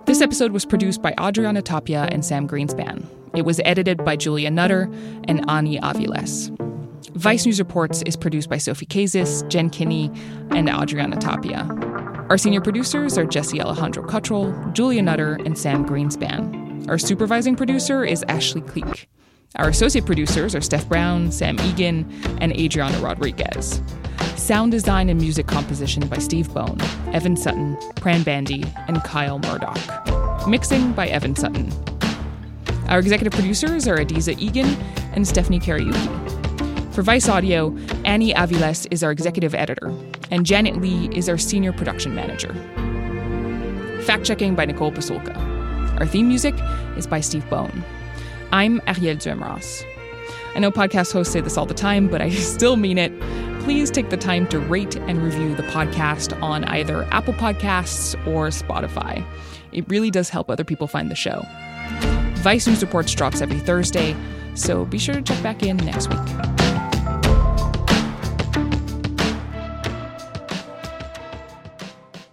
This 0.06 0.22
episode 0.22 0.52
was 0.52 0.66
produced 0.66 1.04
by 1.04 1.14
Adriana 1.22 1.62
Tapia 1.62 2.10
and 2.12 2.26
Sam 2.26 2.48
Greenspan. 2.48 3.06
It 3.36 3.46
was 3.46 3.62
edited 3.64 4.04
by 4.04 4.16
Julia 4.16 4.50
Nutter 4.50 4.90
and 5.28 5.48
Annie 5.48 5.80
Aviles. 5.80 6.50
Vice 7.12 7.46
News 7.46 7.60
Reports 7.60 8.02
is 8.08 8.16
produced 8.16 8.50
by 8.50 8.58
Sophie 8.58 8.88
Kazis, 8.88 9.48
Jen 9.48 9.70
Kinney, 9.70 10.10
and 10.50 10.70
Adriana 10.70 11.18
Tapia. 11.18 11.68
Our 12.30 12.38
senior 12.40 12.62
producers 12.62 13.16
are 13.20 13.26
Jesse 13.26 13.62
Alejandro 13.62 14.04
Cottrell, 14.08 14.72
Julia 14.74 15.04
Nutter, 15.04 15.36
and 15.46 15.56
Sam 15.56 15.86
Greenspan. 15.86 16.90
Our 16.90 16.98
supervising 16.98 17.56
producer 17.56 18.04
is 18.04 18.26
Ashley 18.28 18.62
Cleek. 18.62 19.08
Our 19.56 19.70
associate 19.70 20.06
producers 20.06 20.54
are 20.54 20.62
Steph 20.62 20.88
Brown, 20.88 21.32
Sam 21.32 21.60
Egan, 21.62 22.06
and 22.42 22.52
Adriana 22.52 23.00
Rodriguez. 23.00 23.82
Sound 24.36 24.72
design 24.72 25.10
and 25.10 25.20
music 25.20 25.48
composition 25.48 26.06
by 26.08 26.18
Steve 26.18 26.54
Bone, 26.54 26.78
Evan 27.14 27.36
Sutton, 27.36 27.76
Pran 27.96 28.24
Bandy, 28.24 28.64
and 28.88 29.02
Kyle 29.04 29.40
Murdoch. 29.40 30.48
Mixing 30.48 30.92
by 30.92 31.08
Evan 31.08 31.36
Sutton. 31.36 31.72
Our 32.90 33.00
executive 33.00 33.34
producers 33.34 33.88
are 33.88 33.98
Adizah 33.98 34.36
Eghan 34.36 34.78
and 35.14 35.28
Stephanie 35.28 35.60
Kariuki. 35.60 36.94
For 36.94 37.02
Vice 37.02 37.30
Audio, 37.30 37.76
Annie 38.06 38.34
Aviles 38.34 38.86
is 38.92 39.04
our 39.04 39.12
executive 39.12 39.56
editor, 39.56 39.94
and 40.30 40.46
Janet 40.46 40.82
Lee 40.82 41.10
is 41.14 41.30
our 41.30 41.38
senior 41.38 41.72
production 41.72 42.14
manager. 42.14 42.54
Fact 44.04 44.26
checking 44.26 44.56
by 44.56 44.66
Nicole 44.66 44.92
Pasulka. 44.92 45.36
Our 46.00 46.06
theme 46.06 46.28
music 46.28 46.56
is 46.96 47.08
by 47.08 47.22
Steve 47.22 47.50
Bone. 47.50 47.84
I'm 48.52 48.80
Arielle 48.82 49.18
Duhaime-Ross. 49.18 49.84
I 50.56 50.60
know 50.60 50.72
podcast 50.72 51.14
hosts 51.14 51.34
say 51.34 51.42
this 51.42 51.58
all 51.58 51.66
the 51.66 51.74
time, 51.74 52.08
but 52.08 52.22
I 52.22 52.30
still 52.32 52.78
mean 52.78 52.98
it 52.98 53.12
please 53.68 53.92
take 53.92 54.10
the 54.10 54.16
time 54.16 54.48
to 54.48 54.60
rate 54.60 54.96
and 54.96 55.22
review 55.22 55.54
the 55.54 55.64
podcast 55.64 56.42
on 56.42 56.64
either 56.64 57.04
Apple 57.12 57.34
Podcasts 57.34 58.16
or 58.26 58.48
Spotify. 58.48 59.22
It 59.74 59.86
really 59.90 60.10
does 60.10 60.30
help 60.30 60.50
other 60.50 60.64
people 60.64 60.88
find 60.88 61.12
the 61.12 61.16
show. 61.16 61.46
Vice 62.36 62.66
News 62.66 62.82
Reports 62.82 63.14
drops 63.14 63.42
every 63.42 63.60
Thursday, 63.60 64.16
so 64.56 64.86
be 64.86 64.98
sure 64.98 65.16
to 65.16 65.22
check 65.22 65.44
back 65.44 65.64
in 65.64 65.76
next 65.76 66.10
week. 66.10 66.18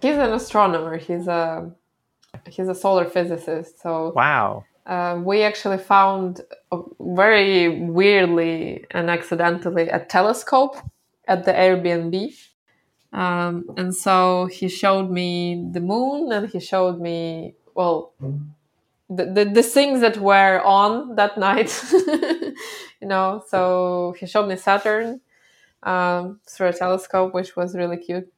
He's 0.01 0.15
an 0.15 0.31
astronomer. 0.31 0.95
He's 0.95 1.27
a 1.27 1.69
he's 2.47 2.69
a 2.69 2.75
solar 2.75 3.03
physicist. 3.03 3.81
So 3.81 4.13
wow. 4.15 4.63
Uh, 4.85 5.19
we 5.23 5.41
actually 5.41 5.79
found 5.79 6.41
very 6.99 7.81
weirdly 7.81 8.85
and 8.91 9.09
accidentally 9.09 9.89
a 9.89 9.99
telescope 9.99 10.77
at 11.27 11.45
the 11.45 11.51
Airbnb. 11.51 12.33
Um, 13.13 13.65
and 13.77 13.95
so 13.95 14.47
he 14.47 14.67
showed 14.69 15.09
me 15.09 15.67
the 15.71 15.79
moon 15.79 16.31
and 16.31 16.49
he 16.49 16.59
showed 16.59 16.99
me, 16.99 17.55
well, 17.73 18.13
the, 19.09 19.25
the, 19.25 19.45
the 19.45 19.63
things 19.63 20.01
that 20.01 20.17
were 20.17 20.61
on 20.63 21.15
that 21.15 21.37
night, 21.39 21.71
you 23.01 23.07
know. 23.07 23.43
So 23.47 24.15
he 24.19 24.25
showed 24.27 24.47
me 24.47 24.55
Saturn 24.55 25.21
um, 25.83 26.39
through 26.47 26.69
a 26.69 26.73
telescope, 26.73 27.33
which 27.33 27.55
was 27.55 27.75
really 27.75 27.97
cute. 27.97 28.31